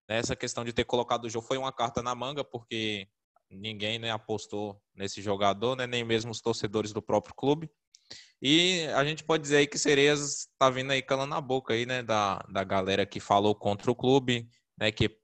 essa 0.08 0.36
questão 0.36 0.64
de 0.64 0.72
ter 0.72 0.84
colocado 0.84 1.24
o 1.24 1.30
jogo 1.30 1.46
foi 1.46 1.56
uma 1.56 1.72
carta 1.72 2.02
na 2.02 2.14
manga, 2.14 2.44
porque 2.44 3.08
ninguém 3.50 3.98
né, 3.98 4.10
apostou 4.10 4.80
nesse 4.94 5.22
jogador, 5.22 5.76
né, 5.76 5.86
nem 5.86 6.04
mesmo 6.04 6.30
os 6.30 6.40
torcedores 6.40 6.92
do 6.92 7.02
próprio 7.02 7.34
clube. 7.34 7.70
E 8.40 8.86
a 8.94 9.04
gente 9.04 9.24
pode 9.24 9.42
dizer 9.42 9.58
aí 9.58 9.66
que 9.66 9.78
Sereias 9.78 10.48
está 10.52 10.68
vindo 10.68 10.90
aí 10.90 11.00
calando 11.00 11.34
a 11.34 11.40
boca 11.40 11.72
aí, 11.72 11.86
né, 11.86 12.02
da, 12.02 12.38
da 12.50 12.62
galera 12.62 13.06
que 13.06 13.20
falou 13.20 13.54
contra 13.54 13.90
o 13.90 13.94
clube, 13.94 14.48
né, 14.78 14.92
que 14.92 15.18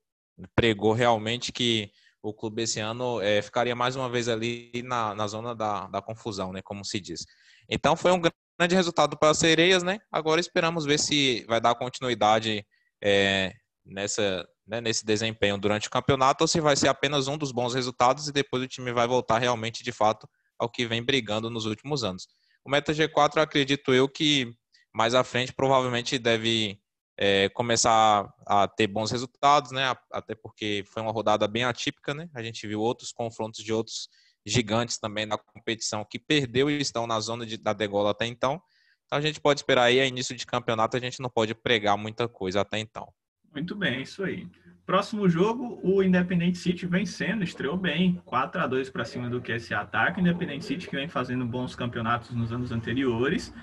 pregou 0.55 0.93
realmente 0.93 1.53
que 1.53 1.93
o 2.23 2.35
clube 2.35 2.63
esse 2.63 2.81
ano 2.81 3.21
é, 3.21 3.41
ficaria 3.41 3.75
mais 3.75 3.97
uma 3.97 4.09
vez 4.09 4.29
ali 4.29 4.71
na, 4.85 5.15
na 5.15 5.27
zona 5.27 5.55
da, 5.55 5.87
da 5.89 6.03
confusão, 6.03 6.53
né, 6.53 6.61
como 6.63 6.85
se 6.85 7.01
diz. 7.01 7.25
Então 7.69 7.97
foi 7.97 8.13
um 8.13 8.21
grande 8.21 8.75
resultado 8.75 9.17
para 9.19 9.31
as 9.31 9.39
Sereias, 9.39 9.83
né? 9.83 9.99
Agora 10.11 10.41
esperamos 10.41 10.85
ver 10.85 10.99
se 10.99 11.45
vai 11.49 11.61
dar 11.61 11.75
continuidade 11.75 12.67
é, 13.03 13.53
nessa, 13.85 14.47
né, 14.67 14.81
nesse 14.81 15.05
desempenho 15.05 15.57
durante 15.57 15.89
o 15.89 15.91
campeonato 15.91 16.45
ou 16.45 16.49
se 16.49 16.61
vai 16.61 16.77
ser 16.77 16.89
apenas 16.89 17.27
um 17.27 17.39
dos 17.39 17.53
bons 17.53 17.75
resultados 17.75 18.29
e 18.29 18.33
depois 18.33 18.63
o 18.63 18.69
time 18.69 18.93
vai 18.93 19.07
voltar 19.07 19.39
realmente 19.39 19.83
de 19.83 19.93
fato 19.93 20.29
ao 20.59 20.69
que 20.69 20.87
vem 20.87 21.03
brigando 21.03 21.49
nos 21.49 21.65
últimos 21.65 22.05
anos. 22.05 22.27
O 22.65 22.71
Meta 22.71 22.93
G4, 22.93 23.41
acredito 23.41 23.95
eu 23.95 24.09
que 24.09 24.53
mais 24.95 25.15
à 25.15 25.25
frente 25.25 25.53
provavelmente 25.53 26.19
deve 26.19 26.79
é, 27.23 27.51
começar 27.51 28.33
a 28.47 28.67
ter 28.67 28.87
bons 28.87 29.11
resultados, 29.11 29.73
né? 29.73 29.95
Até 30.11 30.35
porque 30.35 30.83
foi 30.87 31.03
uma 31.03 31.13
rodada 31.13 31.47
bem 31.47 31.65
atípica, 31.65 32.15
né? 32.15 32.31
A 32.35 32.43
gente 32.43 32.67
viu 32.67 32.81
outros 32.81 33.13
confrontos 33.13 33.63
de 33.63 33.75
outros 33.75 34.09
gigantes 34.45 34.99
também 34.99 35.27
na 35.27 35.37
competição 35.37 36.03
que 36.03 36.19
perdeu 36.19 36.71
e 36.71 36.81
estão 36.81 37.07
na 37.07 37.21
zona 37.21 37.45
de, 37.45 37.59
da 37.59 37.75
degola 37.75 38.13
até 38.13 38.25
então. 38.25 38.59
Então 39.05 39.19
a 39.19 39.21
gente 39.21 39.39
pode 39.39 39.61
esperar 39.61 39.83
aí, 39.83 40.01
a 40.01 40.07
início 40.07 40.35
de 40.35 40.47
campeonato, 40.47 40.97
a 40.97 41.01
gente 41.01 41.21
não 41.21 41.29
pode 41.29 41.55
pregar 41.55 41.99
muita 41.99 42.27
coisa 42.27 42.63
até 42.63 42.79
então. 42.79 43.13
Muito 43.53 43.77
bem, 43.77 44.01
isso 44.01 44.25
aí. 44.25 44.49
Próximo 44.87 45.29
jogo, 45.29 45.79
o 45.83 46.03
Independente 46.03 46.59
City 46.59 46.87
vencendo, 46.87 47.45
estreou 47.45 47.77
bem, 47.77 48.21
4 48.25 48.61
a 48.61 48.67
2 48.67 48.91
para 48.91 49.05
cima 49.05 49.31
do 49.31 49.41
QSA 49.41 49.79
Ataque. 49.79 50.19
O 50.19 50.21
Independente 50.21 50.65
City 50.65 50.89
que 50.89 50.97
vem 50.97 51.09
fazendo 51.09 51.45
bons 51.45 51.77
campeonatos 51.77 52.31
nos 52.33 52.53
anos 52.53 52.73
anteriores, 52.73 53.55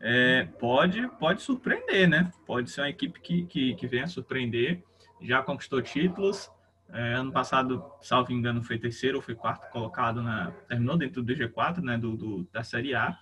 é, 0.00 0.44
pode, 0.58 1.08
pode 1.18 1.42
surpreender, 1.42 2.08
né? 2.08 2.30
Pode 2.46 2.70
ser 2.70 2.82
uma 2.82 2.90
equipe 2.90 3.18
que, 3.20 3.46
que, 3.46 3.74
que 3.74 3.86
venha 3.86 4.06
surpreender. 4.06 4.82
Já 5.22 5.42
conquistou 5.42 5.80
títulos. 5.80 6.50
É, 6.92 7.14
ano 7.14 7.32
passado, 7.32 7.82
salvo 8.02 8.30
engano, 8.30 8.62
foi 8.62 8.78
terceiro 8.78 9.16
ou 9.16 9.22
foi 9.22 9.34
quarto 9.34 9.70
colocado 9.70 10.22
na. 10.22 10.50
Terminou 10.68 10.98
dentro 10.98 11.22
do 11.22 11.32
G4, 11.32 11.78
né? 11.82 11.96
Do, 11.96 12.16
do, 12.16 12.48
da 12.52 12.62
Série 12.62 12.94
A. 12.94 13.16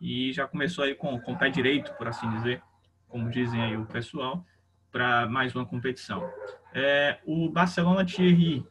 E 0.00 0.32
já 0.32 0.46
começou 0.46 0.84
aí 0.84 0.94
com, 0.94 1.20
com 1.20 1.32
o 1.32 1.38
pé 1.38 1.50
direito, 1.50 1.92
por 1.94 2.06
assim 2.06 2.30
dizer, 2.30 2.62
como 3.08 3.28
dizem 3.28 3.60
aí 3.60 3.76
o 3.76 3.84
pessoal 3.84 4.46
para 4.90 5.26
mais 5.26 5.54
uma 5.54 5.66
competição. 5.66 6.28
É, 6.72 7.18
o 7.24 7.48
Barcelona 7.48 8.04
Thierry, 8.04 8.64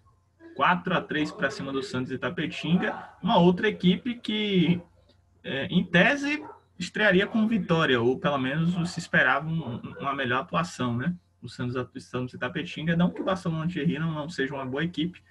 4 0.55 0.93
a 0.93 1.01
3 1.01 1.31
para 1.31 1.49
cima 1.49 1.71
do 1.71 1.83
Santos 1.83 2.11
e 2.11 2.17
Tapetinga, 2.17 3.09
uma 3.21 3.37
outra 3.37 3.67
equipe 3.67 4.15
que, 4.15 4.81
é, 5.43 5.65
em 5.65 5.83
tese, 5.83 6.43
estrearia 6.77 7.27
com 7.27 7.47
vitória, 7.47 8.01
ou 8.01 8.17
pelo 8.17 8.37
menos 8.37 8.91
se 8.91 8.99
esperava 8.99 9.47
um, 9.47 9.77
uma 9.99 10.13
melhor 10.13 10.41
atuação, 10.41 10.95
né? 10.95 11.13
O 11.41 11.47
Santos, 11.47 11.75
Santos 12.03 12.33
e 12.33 12.37
Tapetinga, 12.37 12.95
não 12.95 13.09
que 13.09 13.21
o 13.21 13.25
Barcelona 13.25 13.67
Thierry 13.67 13.99
não, 13.99 14.11
não 14.11 14.29
seja 14.29 14.53
uma 14.53 14.65
boa 14.65 14.83
equipe, 14.83 15.21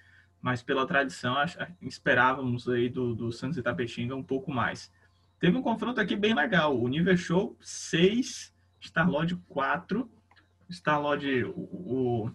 mas 0.40 0.62
pela 0.62 0.86
tradição 0.86 1.34
esperávamos 1.82 2.68
aí 2.68 2.88
do, 2.88 3.14
do 3.14 3.32
Santos 3.32 3.58
e 3.58 3.62
Tapetinga 3.62 4.14
um 4.14 4.22
pouco 4.22 4.50
mais. 4.50 4.92
Teve 5.40 5.56
um 5.56 5.62
confronto 5.62 6.00
aqui 6.00 6.16
bem 6.16 6.34
legal, 6.34 6.78
o 6.78 6.88
Nível 6.88 7.16
Show 7.16 7.56
6, 7.60 8.52
Starlord 8.80 9.36
4, 9.48 10.10
Starlord, 10.68 11.44
o, 11.44 11.50
o, 11.60 12.30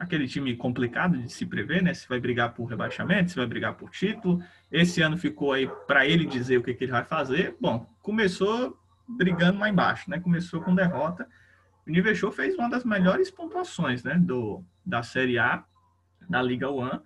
aquele 0.00 0.26
time 0.26 0.56
complicado 0.56 1.18
de 1.18 1.30
se 1.30 1.44
prever, 1.44 1.82
né? 1.82 1.92
Se 1.92 2.08
vai 2.08 2.18
brigar 2.18 2.54
por 2.54 2.64
rebaixamento, 2.64 3.30
se 3.30 3.36
vai 3.36 3.46
brigar 3.46 3.74
por 3.74 3.90
título. 3.90 4.42
Esse 4.72 5.02
ano 5.02 5.18
ficou 5.18 5.52
aí 5.52 5.68
para 5.86 6.06
ele 6.06 6.24
dizer 6.24 6.56
o 6.56 6.62
que, 6.62 6.72
que, 6.72 6.84
ele 6.84 6.92
vai 6.92 7.04
fazer. 7.04 7.54
Bom, 7.60 7.86
começou 8.00 8.80
brigando 9.06 9.58
lá 9.58 9.68
embaixo, 9.68 10.08
né? 10.08 10.18
Começou 10.18 10.62
com 10.62 10.74
derrota. 10.74 11.28
O 11.86 11.90
Nível 11.90 12.14
Show 12.14 12.32
fez 12.32 12.54
uma 12.56 12.70
das 12.70 12.82
melhores 12.82 13.30
pontuações, 13.30 14.02
né? 14.02 14.14
Do, 14.18 14.64
da 14.84 15.02
Série 15.02 15.38
A, 15.38 15.62
da 16.26 16.40
Liga 16.40 16.70
One. 16.70 17.02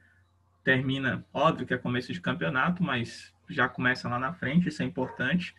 Termina, 0.62 1.26
óbvio 1.34 1.66
que 1.66 1.74
é 1.74 1.78
começo 1.78 2.12
de 2.12 2.20
campeonato, 2.20 2.80
mas 2.80 3.34
já 3.50 3.68
começa 3.68 4.08
lá 4.08 4.20
na 4.20 4.32
frente, 4.32 4.68
isso 4.68 4.84
é 4.84 4.86
importante. 4.86 5.52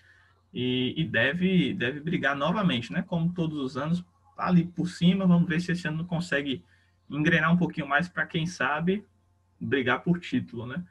E, 0.54 0.93
e 0.95 1.04
deve, 1.04 1.74
deve 1.74 2.00
brigar 2.00 2.34
novamente, 2.34 2.93
né? 2.93 3.04
Como 3.06 3.34
todos 3.34 3.58
os 3.60 3.76
anos, 3.76 4.06
ali 4.38 4.63
por 4.63 4.88
cima. 4.88 5.28
Vamos 5.28 5.50
ver 5.50 5.60
se 5.60 5.74
esse 5.74 5.86
ano 5.86 6.06
consegue 6.06 6.63
engrenar 7.09 7.51
um 7.51 7.57
pouquinho 7.57 7.87
mais 7.87 8.07
para 8.07 8.25
quem 8.25 8.45
sabe 8.45 9.05
brigar 9.59 10.01
por 10.01 10.19
título, 10.19 10.65
né? 10.65 10.83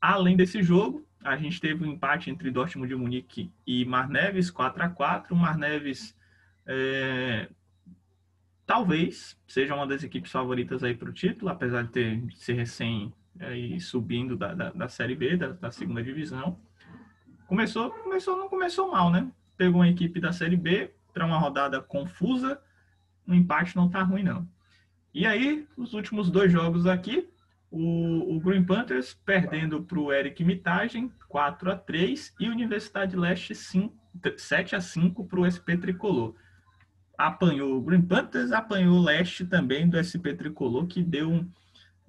Além 0.00 0.36
desse 0.36 0.62
jogo, 0.62 1.06
a 1.22 1.36
gente 1.36 1.60
teve 1.60 1.84
um 1.84 1.92
empate 1.92 2.30
entre 2.30 2.50
Dortmund 2.50 2.88
de 2.88 2.96
Munique 2.96 3.52
e 3.66 3.84
Marneves, 3.84 4.50
4 4.50 4.82
a 4.82 4.88
4 4.88 5.34
O 5.34 5.38
Marneves 5.38 6.16
é, 6.66 7.48
talvez 8.66 9.38
seja 9.46 9.74
uma 9.74 9.86
das 9.86 10.02
equipes 10.02 10.30
favoritas 10.30 10.82
aí 10.82 10.94
para 10.94 11.08
o 11.08 11.12
título, 11.12 11.50
apesar 11.50 11.84
de 11.84 11.90
ter 11.90 12.20
de 12.20 12.36
ser 12.38 12.54
recém 12.54 13.12
aí, 13.38 13.80
subindo 13.80 14.36
da, 14.36 14.54
da, 14.54 14.70
da, 14.70 14.88
Série 14.88 15.14
B, 15.14 15.36
da, 15.36 15.48
da 15.48 15.70
segunda 15.70 16.02
divisão. 16.02 16.58
Começou, 17.46 17.90
começou, 17.90 18.36
não 18.36 18.48
começou 18.48 18.90
mal, 18.90 19.10
né? 19.10 19.30
Pegou 19.56 19.80
uma 19.80 19.88
equipe 19.88 20.20
da 20.20 20.32
Série 20.32 20.56
B, 20.56 20.92
para 21.12 21.26
uma 21.26 21.38
rodada 21.38 21.80
confusa, 21.80 22.60
o 23.26 23.34
empate 23.34 23.76
não 23.76 23.86
está 23.86 24.02
ruim, 24.02 24.22
não. 24.22 24.48
E 25.14 25.26
aí, 25.26 25.66
os 25.76 25.92
últimos 25.92 26.30
dois 26.30 26.50
jogos 26.50 26.86
aqui, 26.86 27.28
o, 27.70 28.36
o 28.36 28.40
Green 28.40 28.64
Panthers 28.64 29.14
perdendo 29.24 29.82
para 29.82 29.98
o 29.98 30.12
Eric 30.12 30.44
Mitagem, 30.44 31.12
4 31.28 31.72
a 31.72 31.76
3 31.76 32.34
e 32.38 32.48
Universidade 32.48 33.16
Leste 33.16 33.54
5, 33.54 33.94
7 34.36 34.76
a 34.76 34.80
5 34.80 35.24
para 35.24 35.40
o 35.40 35.50
SP 35.50 35.76
Tricolor. 35.76 36.34
Apanhou 37.16 37.76
o 37.76 37.82
Green 37.82 38.02
Panthers, 38.02 38.52
apanhou 38.52 38.98
o 38.98 39.02
Leste 39.02 39.44
também 39.44 39.88
do 39.88 39.96
SP 39.96 40.34
Tricolor, 40.34 40.86
que 40.86 41.02
deu 41.02 41.30
um. 41.30 41.50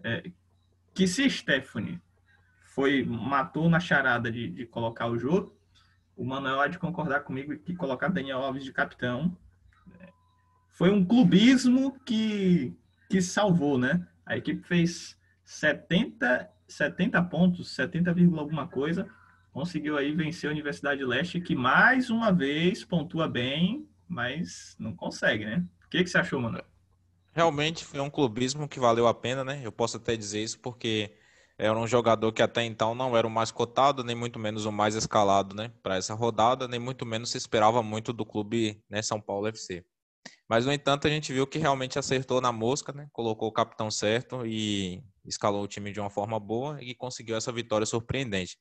É, 0.04 0.30
que 0.94 1.08
se 1.08 1.30
Stephanie 1.30 2.02
foi, 2.66 3.04
matou 3.04 3.70
na 3.70 3.80
charada 3.80 4.32
de, 4.32 4.50
de 4.50 4.66
colocar 4.66 5.08
o 5.08 5.18
jogo, 5.18 5.56
o 6.16 6.26
Manuel 6.26 6.62
há 6.62 6.68
de 6.68 6.78
concordar 6.78 7.22
comigo 7.22 7.58
que 7.58 7.76
colocar 7.76 8.10
Daniel 8.10 8.40
Alves 8.40 8.64
de 8.64 8.72
capitão 8.72 9.36
é, 10.00 10.10
foi 10.70 10.90
um 10.90 11.04
clubismo 11.04 11.98
que, 12.06 12.76
que 13.10 13.22
salvou, 13.22 13.78
né? 13.78 14.06
A 14.26 14.38
equipe 14.38 14.66
fez 14.68 15.18
70, 15.44 16.50
70 16.68 17.22
pontos, 17.24 17.76
70, 17.76 18.12
alguma 18.38 18.68
coisa, 18.68 19.08
conseguiu 19.52 19.98
aí 19.98 20.14
vencer 20.14 20.50
a 20.50 20.54
Universidade 20.54 21.04
Leste, 21.04 21.42
que 21.42 21.56
mais 21.56 22.10
uma 22.10 22.32
vez 22.32 22.84
pontua 22.84 23.28
bem, 23.28 23.88
mas 24.08 24.76
não 24.80 24.96
consegue, 24.96 25.46
né? 25.46 25.64
O 25.86 25.90
que, 25.90 26.04
que 26.04 26.10
você 26.10 26.18
achou, 26.18 26.40
Manuel? 26.40 26.66
Realmente 27.32 27.84
foi 27.84 28.00
um 28.00 28.10
clubismo 28.10 28.68
que 28.68 28.80
valeu 28.80 29.08
a 29.08 29.14
pena, 29.14 29.44
né? 29.44 29.62
Eu 29.64 29.72
posso 29.72 29.98
até 29.98 30.16
dizer 30.16 30.44
isso 30.44 30.60
porque 30.60 31.12
era 31.58 31.78
um 31.78 31.88
jogador 31.88 32.32
que 32.32 32.42
até 32.42 32.64
então 32.64 32.96
não 32.96 33.16
era 33.16 33.28
o 33.28 33.32
mais 33.32 33.52
cotado, 33.52 34.04
nem 34.04 34.16
muito 34.16 34.40
menos 34.40 34.66
o 34.66 34.72
mais 34.72 34.96
escalado, 34.96 35.56
né, 35.56 35.72
para 35.82 35.98
essa 35.98 36.14
rodada, 36.14 36.68
nem 36.68 36.80
muito 36.80 37.06
menos 37.06 37.32
se 37.32 37.38
esperava 37.38 37.84
muito 37.84 38.12
do 38.12 38.26
clube, 38.26 38.82
né, 38.90 39.02
São 39.02 39.22
Paulo 39.22 39.48
FC. 39.48 39.86
Mas 40.48 40.66
no 40.66 40.74
entanto, 40.74 41.08
a 41.08 41.10
gente 41.10 41.34
viu 41.34 41.48
que 41.48 41.58
realmente 41.58 41.98
acertou 41.98 42.42
na 42.42 42.52
mosca, 42.52 42.92
né, 42.94 43.08
colocou 43.12 43.48
o 43.48 43.52
capitão 43.52 43.90
certo 43.90 44.46
e 44.46 45.04
escalou 45.26 45.64
o 45.64 45.68
time 45.68 45.92
de 45.92 46.00
uma 46.00 46.10
forma 46.10 46.40
boa 46.40 46.78
e 46.82 46.94
conseguiu 46.94 47.36
essa 47.36 47.52
vitória 47.52 47.86
surpreendente. 47.86 48.58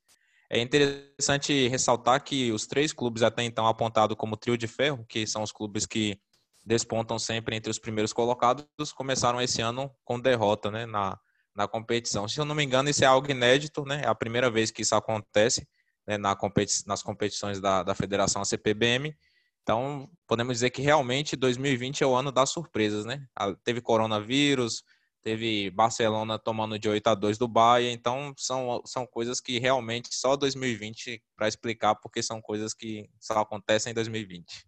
É 0.51 0.61
interessante 0.61 1.68
ressaltar 1.68 2.22
que 2.22 2.53
os 2.53 2.66
três 2.66 2.92
clubes 2.92 3.22
até 3.22 3.42
então 3.42 3.66
apontados 3.66 4.16
como 4.16 4.37
trio 4.37 4.57
de 4.57 4.66
ferro, 4.66 5.05
que 5.09 5.27
são 5.27 5.42
os 5.42 5.51
clubes 5.51 5.87
que 5.87 6.18
despontam 6.64 7.18
sempre 7.18 7.57
entre 7.57 7.70
os 7.70 7.79
primeiros 7.79 8.12
colocados, 8.12 8.66
começaram 8.94 9.40
esse 9.40 9.61
ano 9.61 9.90
com 10.05 10.20
derrota, 10.20 10.70
né, 10.70 10.87
na 10.87 11.18
na 11.55 11.68
competição. 11.68 12.27
Se 12.27 12.40
eu 12.40 12.44
não 12.44 12.55
me 12.55 12.64
engano, 12.64 12.88
isso 12.88 13.05
é 13.05 13.07
algo 13.07 13.31
inédito, 13.31 13.85
né? 13.85 14.03
É 14.05 14.09
a 14.09 14.14
primeira 14.14 14.51
vez 14.51 14.70
que 14.70 14.83
isso 14.83 14.94
acontece 14.94 15.66
né, 16.07 16.16
na 16.16 16.35
competi 16.35 16.87
nas 16.87 17.03
competições 17.03 17.61
da, 17.61 17.83
da 17.83 17.94
Federação 17.94 18.44
CPBM. 18.44 19.14
Então, 19.62 20.11
podemos 20.27 20.55
dizer 20.55 20.70
que 20.70 20.83
realmente 20.83 21.37
2020 21.37 22.03
é 22.03 22.07
o 22.07 22.14
ano 22.14 22.33
das 22.33 22.51
surpresas, 22.51 23.05
né? 23.05 23.25
Teve 23.64 23.81
coronavírus, 23.81 24.83
teve 25.22 25.70
Barcelona 25.70 26.38
tomando 26.38 26.79
de 26.79 26.88
8 26.88 27.07
a 27.07 27.14
2 27.14 27.38
do 27.38 27.46
Bahia, 27.46 27.92
então 27.92 28.35
são, 28.37 28.83
são 28.85 29.07
coisas 29.07 29.40
que 29.40 29.59
realmente 29.61 30.09
só 30.12 30.37
2020 30.37 31.22
para 31.37 31.46
explicar, 31.46 31.94
porque 31.94 32.22
são 32.22 32.42
coisas 32.42 32.75
que 32.75 33.09
só 33.20 33.38
acontecem 33.38 33.92
em 33.92 33.94
2020. 33.94 34.66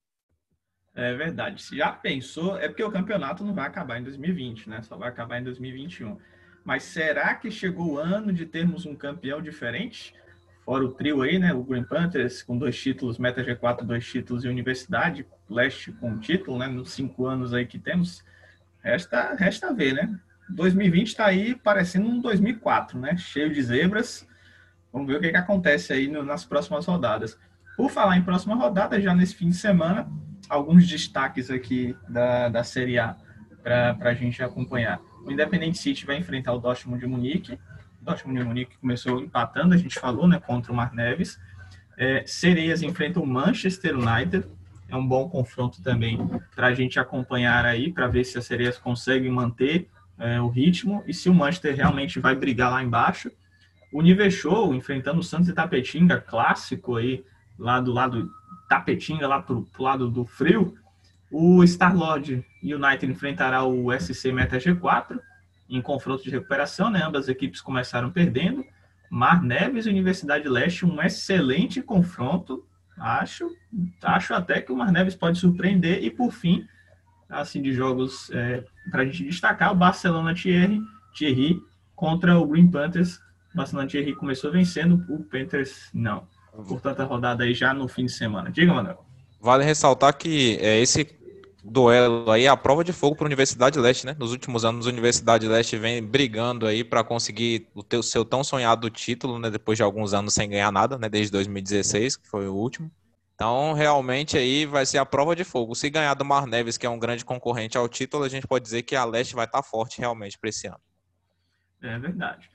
É 0.95 1.13
verdade. 1.13 1.61
Se 1.61 1.77
já 1.77 1.91
pensou, 1.91 2.57
é 2.57 2.69
porque 2.69 2.85
o 2.85 2.91
campeonato 2.91 3.43
não 3.43 3.53
vai 3.53 3.67
acabar 3.67 3.99
em 3.99 4.05
2020, 4.05 4.71
né? 4.71 4.81
Só 4.83 4.97
vai 4.97 5.09
acabar 5.09 5.41
em 5.41 5.45
2021. 5.45 6.17
Mas 6.65 6.85
será 6.85 7.35
que 7.35 7.51
chegou 7.51 7.95
o 7.95 7.99
ano 7.99 8.33
de 8.33 8.47
termos 8.47 8.87
um 8.87 8.95
campeão 8.95 9.43
diferente? 9.43 10.15
Fora 10.65 10.85
o 10.85 10.93
trio 10.93 11.23
aí, 11.23 11.39
né? 11.39 11.53
O 11.53 11.63
Green 11.63 11.85
Panthers 11.85 12.43
com 12.43 12.57
dois 12.57 12.81
títulos, 12.81 13.19
Meta 13.19 13.45
G4 13.45 13.83
dois 13.83 14.07
títulos 14.07 14.45
e 14.45 14.49
Universidade 14.49 15.27
Leste 15.49 15.93
com 15.93 16.11
um 16.11 16.19
título, 16.19 16.59
né? 16.59 16.67
Nos 16.67 16.93
cinco 16.93 17.27
anos 17.27 17.53
aí 17.53 17.67
que 17.67 17.79
temos. 17.79 18.25
Resta, 18.83 19.35
resta 19.35 19.73
ver, 19.73 19.95
né? 19.95 20.19
2020 20.49 21.07
está 21.07 21.27
aí 21.27 21.55
parecendo 21.55 22.09
um 22.09 22.21
2004, 22.21 22.99
né? 22.99 23.17
Cheio 23.17 23.53
de 23.53 23.63
zebras. 23.63 24.27
Vamos 24.93 25.09
ver 25.09 25.17
o 25.17 25.21
que, 25.21 25.31
que 25.31 25.37
acontece 25.37 25.93
aí 25.93 26.09
no, 26.09 26.23
nas 26.23 26.45
próximas 26.45 26.87
rodadas. 26.87 27.39
Por 27.77 27.91
falar 27.91 28.17
em 28.17 28.23
próxima 28.23 28.55
rodada, 28.55 29.01
já 29.01 29.15
nesse 29.15 29.35
fim 29.35 29.49
de 29.49 29.57
semana, 29.57 30.09
alguns 30.49 30.87
destaques 30.87 31.51
aqui 31.51 31.97
da, 32.09 32.49
da 32.49 32.65
Série 32.65 32.99
A 32.99 33.17
para 33.63 33.97
a 34.01 34.15
gente 34.15 34.43
acompanhar. 34.43 35.01
O 35.25 35.33
Independente 35.33 35.79
City 35.79 36.07
vai 36.07 36.19
enfrentar 36.19 36.53
o 36.53 36.59
Dortmund 36.59 37.01
de 37.01 37.07
Munique. 37.07 37.59
Dortmund 38.05 38.39
de 38.39 38.45
Munique 38.45 38.79
começou 38.79 39.21
empatando, 39.21 39.75
a 39.75 39.77
gente 39.77 39.99
falou, 39.99 40.29
né, 40.29 40.39
contra 40.39 40.71
o 40.71 40.77
Mar 40.77 40.93
Neves. 40.93 41.41
É, 41.97 42.23
Sereias 42.27 42.83
enfrenta 42.83 43.19
o 43.19 43.27
Manchester 43.27 43.97
United. 43.97 44.45
É 44.89 44.95
um 44.95 45.07
bom 45.07 45.29
confronto 45.29 45.83
também 45.83 46.19
para 46.55 46.69
a 46.69 46.75
gente 46.75 47.01
acompanhar 47.01 47.65
aí, 47.65 47.91
para 47.91 48.07
ver 48.07 48.25
se 48.25 48.37
as 48.37 48.45
Sereias 48.45 48.77
conseguem 48.77 49.31
manter 49.31 49.89
é, 50.19 50.41
o 50.41 50.49
ritmo 50.49 51.03
e 51.07 51.15
se 51.15 51.29
o 51.29 51.35
Manchester 51.35 51.75
realmente 51.75 52.21
vai 52.21 52.35
brigar 52.35 52.71
lá 52.71 52.83
embaixo. 52.83 53.31
O 53.91 54.03
Show 54.31 54.75
enfrentando 54.75 55.21
o 55.21 55.23
Santos 55.23 55.49
e 55.49 55.53
Tapetinga, 55.53 56.21
clássico 56.21 56.97
aí 56.97 57.25
lá 57.59 57.81
do 57.81 57.93
lado 57.93 58.31
Tapetinga, 58.69 59.27
lá 59.27 59.41
pro, 59.41 59.63
pro 59.63 59.83
lado 59.83 60.11
do 60.11 60.27
frio, 60.27 60.75
o 61.31 61.65
Star-Lord 61.65 62.45
United 62.63 63.07
enfrentará 63.07 63.65
o 63.65 63.89
SC 63.99 64.31
Meta 64.33 64.59
G4 64.59 65.19
em 65.69 65.81
confronto 65.81 66.23
de 66.23 66.31
recuperação, 66.31 66.91
né? 66.91 67.03
Ambas 67.03 67.25
as 67.25 67.29
equipes 67.29 67.61
começaram 67.61 68.11
perdendo. 68.11 68.65
Mar 69.11 69.43
Neves 69.43 69.87
e 69.87 69.91
Universidade 69.91 70.49
Leste, 70.49 70.85
um 70.85 71.01
excelente 71.01 71.81
confronto. 71.83 72.67
Acho, 72.97 73.49
acho 74.03 74.35
até 74.35 74.61
que 74.61 74.73
o 74.73 74.77
Mar 74.77 74.93
Neves 74.93 75.15
pode 75.15 75.39
surpreender. 75.39 76.03
E 76.03 76.11
por 76.11 76.33
fim, 76.33 76.67
assim, 77.29 77.63
de 77.63 77.73
jogos 77.73 78.31
é, 78.33 78.65
para 78.91 79.03
a 79.03 79.05
gente 79.05 79.25
destacar, 79.25 79.73
o 79.73 79.77
Barcelona 79.77 80.35
Thierry, 80.35 80.81
Thierry 81.15 81.61
contra 81.95 82.39
o 82.39 82.47
Green 82.47 82.71
Panthers. 82.71 83.17
O 83.53 83.57
Barcelona 83.57 83.89
Thierry 83.89 84.15
começou 84.15 84.51
vencendo, 84.51 85.05
o 85.09 85.23
Panthers 85.23 85.91
não. 85.93 86.27
Portanto, 86.69 87.01
a 87.01 87.05
rodada 87.05 87.45
aí 87.45 87.55
já 87.55 87.75
no 87.75 87.89
fim 87.89 88.07
de 88.07 88.13
semana. 88.13 88.51
Diga, 88.51 88.73
Manuel. 88.73 89.05
Vale 89.41 89.65
ressaltar 89.65 90.17
que 90.17 90.57
é, 90.61 90.81
esse 90.81 91.05
duelo 91.65 92.31
aí 92.31 92.47
a 92.47 92.57
prova 92.57 92.85
de 92.85 92.93
fogo 92.93 93.17
para 93.17 93.25
a 93.25 93.29
Universidade 93.29 93.79
Leste, 93.79 94.05
né? 94.05 94.15
Nos 94.19 94.33
últimos 94.33 94.65
anos, 94.65 94.87
a 94.87 94.91
Universidade 94.91 95.49
Leste 95.49 95.79
vem 95.79 96.03
brigando 96.03 96.67
aí 96.67 96.85
para 96.85 97.03
conseguir 97.03 97.69
o 97.75 97.83
teu, 97.83 98.03
seu 98.03 98.25
tão 98.25 98.45
sonhado 98.45 98.91
título, 98.91 99.39
né? 99.39 99.51
Depois 99.51 99.79
de 99.79 99.83
alguns 99.83 100.13
anos 100.13 100.35
sem 100.35 100.49
ganhar 100.49 100.71
nada, 100.71 100.99
né? 100.99 101.09
Desde 101.09 101.33
2016, 101.33 102.17
que 102.17 102.29
foi 102.29 102.47
o 102.47 102.55
último. 102.55 102.91
Então, 103.35 103.73
realmente 103.73 104.37
aí 104.37 104.65
vai 104.67 104.87
ser 104.87 104.99
a 104.99 105.07
prova 105.07 105.35
de 105.35 105.43
fogo. 105.43 105.75
Se 105.75 105.91
ganhar 105.91 106.15
do 106.15 106.25
Mar 106.25 106.47
Neves, 106.47 106.77
que 106.77 106.87
é 106.87 106.91
um 106.91 106.99
grande 106.99 107.25
concorrente 107.25 107.77
ao 107.77 107.89
título, 107.89 108.25
a 108.25 108.29
gente 108.29 108.47
pode 108.47 108.63
dizer 108.63 108.83
que 108.83 108.95
a 108.95 109.05
Leste 109.05 109.35
vai 109.35 109.47
estar 109.47 109.63
tá 109.63 109.69
forte 109.69 109.99
realmente 109.99 110.39
para 110.39 110.51
esse 110.51 110.67
ano. 110.69 110.81
É 111.83 111.99
verdade. 111.99 112.49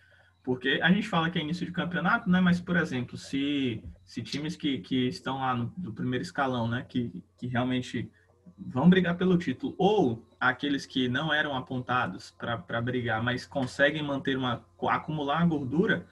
Porque 0.43 0.79
a 0.81 0.91
gente 0.91 1.07
fala 1.07 1.29
que 1.29 1.37
é 1.37 1.41
início 1.41 1.65
de 1.65 1.71
campeonato, 1.71 2.29
né? 2.29 2.39
Mas, 2.39 2.61
por 2.61 2.77
exemplo, 2.77 3.17
se, 3.17 3.83
se 4.05 4.21
times 4.21 4.55
que, 4.55 4.79
que 4.79 5.07
estão 5.07 5.39
lá 5.39 5.53
no, 5.53 5.73
no 5.77 5.93
primeiro 5.93 6.23
escalão, 6.23 6.67
né? 6.67 6.85
Que, 6.87 7.23
que 7.37 7.47
realmente 7.47 8.09
vão 8.59 8.89
brigar 8.89 9.15
pelo 9.17 9.37
título, 9.37 9.73
ou 9.77 10.25
aqueles 10.39 10.85
que 10.85 11.07
não 11.07 11.33
eram 11.33 11.55
apontados 11.55 12.31
para 12.31 12.81
brigar, 12.81 13.23
mas 13.23 13.45
conseguem 13.45 14.03
manter 14.03 14.37
uma 14.37 14.65
acumular 14.89 15.41
a 15.41 15.45
gordura 15.45 16.05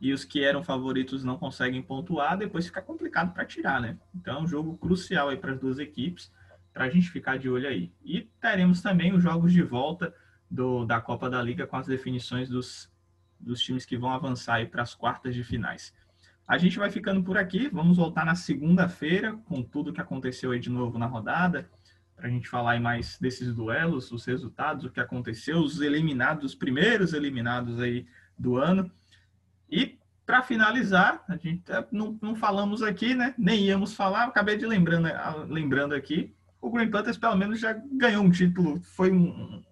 e 0.00 0.12
os 0.12 0.24
que 0.24 0.44
eram 0.44 0.62
favoritos 0.62 1.24
não 1.24 1.38
conseguem 1.38 1.80
pontuar, 1.82 2.36
depois 2.36 2.66
fica 2.66 2.82
complicado 2.82 3.32
para 3.32 3.44
tirar, 3.44 3.80
né? 3.80 3.96
Então 4.14 4.38
é 4.38 4.42
um 4.42 4.46
jogo 4.46 4.76
crucial 4.76 5.28
aí 5.28 5.36
para 5.36 5.52
as 5.52 5.58
duas 5.58 5.78
equipes, 5.78 6.30
para 6.72 6.84
a 6.84 6.90
gente 6.90 7.08
ficar 7.10 7.38
de 7.38 7.48
olho 7.48 7.68
aí. 7.68 7.92
E 8.04 8.22
teremos 8.40 8.82
também 8.82 9.14
os 9.14 9.22
jogos 9.22 9.52
de 9.52 9.62
volta 9.62 10.14
do, 10.50 10.84
da 10.84 11.00
Copa 11.00 11.30
da 11.30 11.40
Liga 11.40 11.66
com 11.66 11.76
as 11.76 11.86
definições 11.86 12.48
dos, 12.48 12.90
dos 13.40 13.60
times 13.62 13.86
que 13.86 13.96
vão 13.96 14.10
avançar 14.10 14.56
aí 14.56 14.66
para 14.66 14.82
as 14.82 14.94
quartas 14.94 15.34
de 15.34 15.42
finais. 15.42 15.94
A 16.46 16.58
gente 16.58 16.78
vai 16.78 16.90
ficando 16.90 17.22
por 17.22 17.38
aqui, 17.38 17.68
vamos 17.68 17.96
voltar 17.96 18.26
na 18.26 18.34
segunda-feira 18.34 19.34
com 19.46 19.62
tudo 19.62 19.92
que 19.92 20.00
aconteceu 20.00 20.50
aí 20.50 20.60
de 20.60 20.68
novo 20.68 20.98
na 20.98 21.06
rodada, 21.06 21.70
para 22.16 22.26
a 22.26 22.30
gente 22.30 22.48
falar 22.48 22.80
mais 22.80 23.18
desses 23.18 23.54
duelos, 23.54 24.10
os 24.12 24.24
resultados, 24.24 24.84
o 24.84 24.90
que 24.90 25.00
aconteceu, 25.00 25.58
os 25.58 25.80
eliminados, 25.80 26.44
os 26.44 26.54
primeiros 26.54 27.12
eliminados 27.12 27.80
aí 27.80 28.06
do 28.38 28.56
ano. 28.56 28.90
E 29.70 29.98
para 30.24 30.42
finalizar, 30.42 31.22
a 31.28 31.36
gente 31.36 31.62
é, 31.70 31.84
não, 31.92 32.18
não, 32.22 32.34
falamos 32.34 32.82
aqui, 32.82 33.14
né? 33.14 33.34
Nem 33.36 33.64
íamos 33.64 33.94
falar, 33.94 34.24
acabei 34.24 34.56
de 34.56 34.64
lembrando, 34.64 35.08
lembrando 35.48 35.94
aqui, 35.94 36.34
o 36.60 36.70
Green 36.70 36.90
Panthers 36.90 37.18
pelo 37.18 37.36
menos 37.36 37.60
já 37.60 37.78
ganhou 37.92 38.24
um 38.24 38.30
título, 38.30 38.80
foi 38.80 39.12
um, 39.12 39.62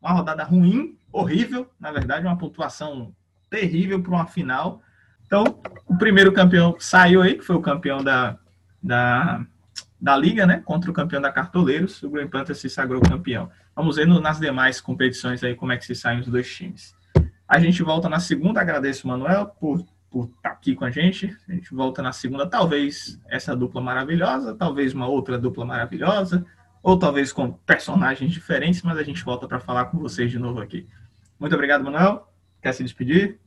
uma 0.00 0.12
rodada 0.12 0.44
ruim, 0.44 0.96
horrível, 1.10 1.68
na 1.80 1.90
verdade, 1.90 2.26
uma 2.26 2.38
pontuação 2.38 3.14
terrível 3.50 4.00
para 4.00 4.12
uma 4.12 4.26
final. 4.26 4.80
Então, 5.26 5.60
o 5.86 5.96
primeiro 5.96 6.32
campeão 6.32 6.76
saiu 6.78 7.20
aí, 7.20 7.34
que 7.34 7.44
foi 7.44 7.56
o 7.56 7.62
campeão 7.62 8.02
da, 8.04 8.38
da 8.80 9.44
da 10.06 10.16
liga, 10.16 10.46
né, 10.46 10.62
contra 10.64 10.88
o 10.88 10.94
campeão 10.94 11.20
da 11.20 11.32
Cartoleiros, 11.32 12.00
o 12.00 12.08
Green 12.08 12.28
Panther 12.28 12.54
se 12.54 12.70
sagrou 12.70 13.00
campeão. 13.00 13.50
Vamos 13.74 13.96
ver 13.96 14.06
nas 14.06 14.38
demais 14.38 14.80
competições 14.80 15.42
aí 15.42 15.56
como 15.56 15.72
é 15.72 15.76
que 15.76 15.84
se 15.84 15.96
saem 15.96 16.20
os 16.20 16.28
dois 16.28 16.48
times. 16.48 16.94
A 17.48 17.58
gente 17.58 17.82
volta 17.82 18.08
na 18.08 18.20
segunda, 18.20 18.60
agradeço 18.60 19.04
o 19.04 19.10
Manuel 19.10 19.46
por 19.46 19.84
por 20.08 20.26
estar 20.26 20.42
tá 20.42 20.50
aqui 20.50 20.76
com 20.76 20.84
a 20.84 20.90
gente. 20.90 21.36
A 21.48 21.52
gente 21.52 21.74
volta 21.74 22.00
na 22.00 22.12
segunda, 22.12 22.46
talvez 22.46 23.20
essa 23.28 23.56
dupla 23.56 23.80
maravilhosa, 23.80 24.54
talvez 24.54 24.94
uma 24.94 25.08
outra 25.08 25.36
dupla 25.36 25.64
maravilhosa, 25.64 26.46
ou 26.84 26.96
talvez 26.96 27.32
com 27.32 27.52
personagens 27.52 28.30
diferentes, 28.30 28.82
mas 28.82 28.96
a 28.96 29.02
gente 29.02 29.24
volta 29.24 29.48
para 29.48 29.58
falar 29.58 29.86
com 29.86 29.98
vocês 29.98 30.30
de 30.30 30.38
novo 30.38 30.60
aqui. 30.60 30.86
Muito 31.38 31.54
obrigado, 31.56 31.82
Manuel. 31.82 32.32
Quer 32.62 32.72
se 32.72 32.84
despedir? 32.84 33.40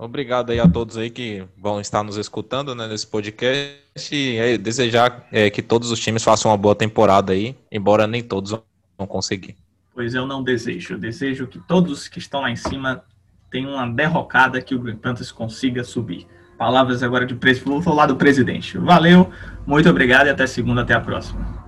Obrigado 0.00 0.48
aí 0.48 0.58
a 0.58 0.66
todos 0.66 0.96
aí 0.96 1.10
que 1.10 1.44
vão 1.58 1.78
estar 1.78 2.02
nos 2.02 2.16
escutando 2.16 2.74
né, 2.74 2.88
nesse 2.88 3.06
podcast 3.06 3.76
e 4.10 4.38
é, 4.38 4.56
desejar 4.56 5.26
é, 5.30 5.50
que 5.50 5.60
todos 5.60 5.90
os 5.90 6.00
times 6.00 6.24
façam 6.24 6.50
uma 6.50 6.56
boa 6.56 6.74
temporada 6.74 7.34
aí, 7.34 7.54
embora 7.70 8.06
nem 8.06 8.22
todos 8.22 8.52
vão 8.96 9.06
conseguir. 9.06 9.56
Pois 9.92 10.14
eu 10.14 10.26
não 10.26 10.42
desejo. 10.42 10.94
Eu 10.94 10.98
desejo 10.98 11.46
que 11.46 11.58
todos 11.58 12.08
que 12.08 12.18
estão 12.18 12.40
lá 12.40 12.50
em 12.50 12.56
cima 12.56 13.04
tenham 13.50 13.74
uma 13.74 13.86
derrocada 13.86 14.62
que 14.62 14.74
o 14.74 14.78
Green 14.78 14.96
Panthers 14.96 15.30
consiga 15.30 15.84
subir. 15.84 16.26
Palavras 16.56 17.02
agora 17.02 17.26
de 17.26 17.34
vou 17.62 17.82
falar 17.82 18.06
do 18.06 18.16
presidente. 18.16 18.78
Valeu, 18.78 19.30
muito 19.66 19.90
obrigado 19.90 20.28
e 20.28 20.30
até 20.30 20.46
segunda, 20.46 20.80
até 20.80 20.94
a 20.94 21.00
próxima. 21.00 21.59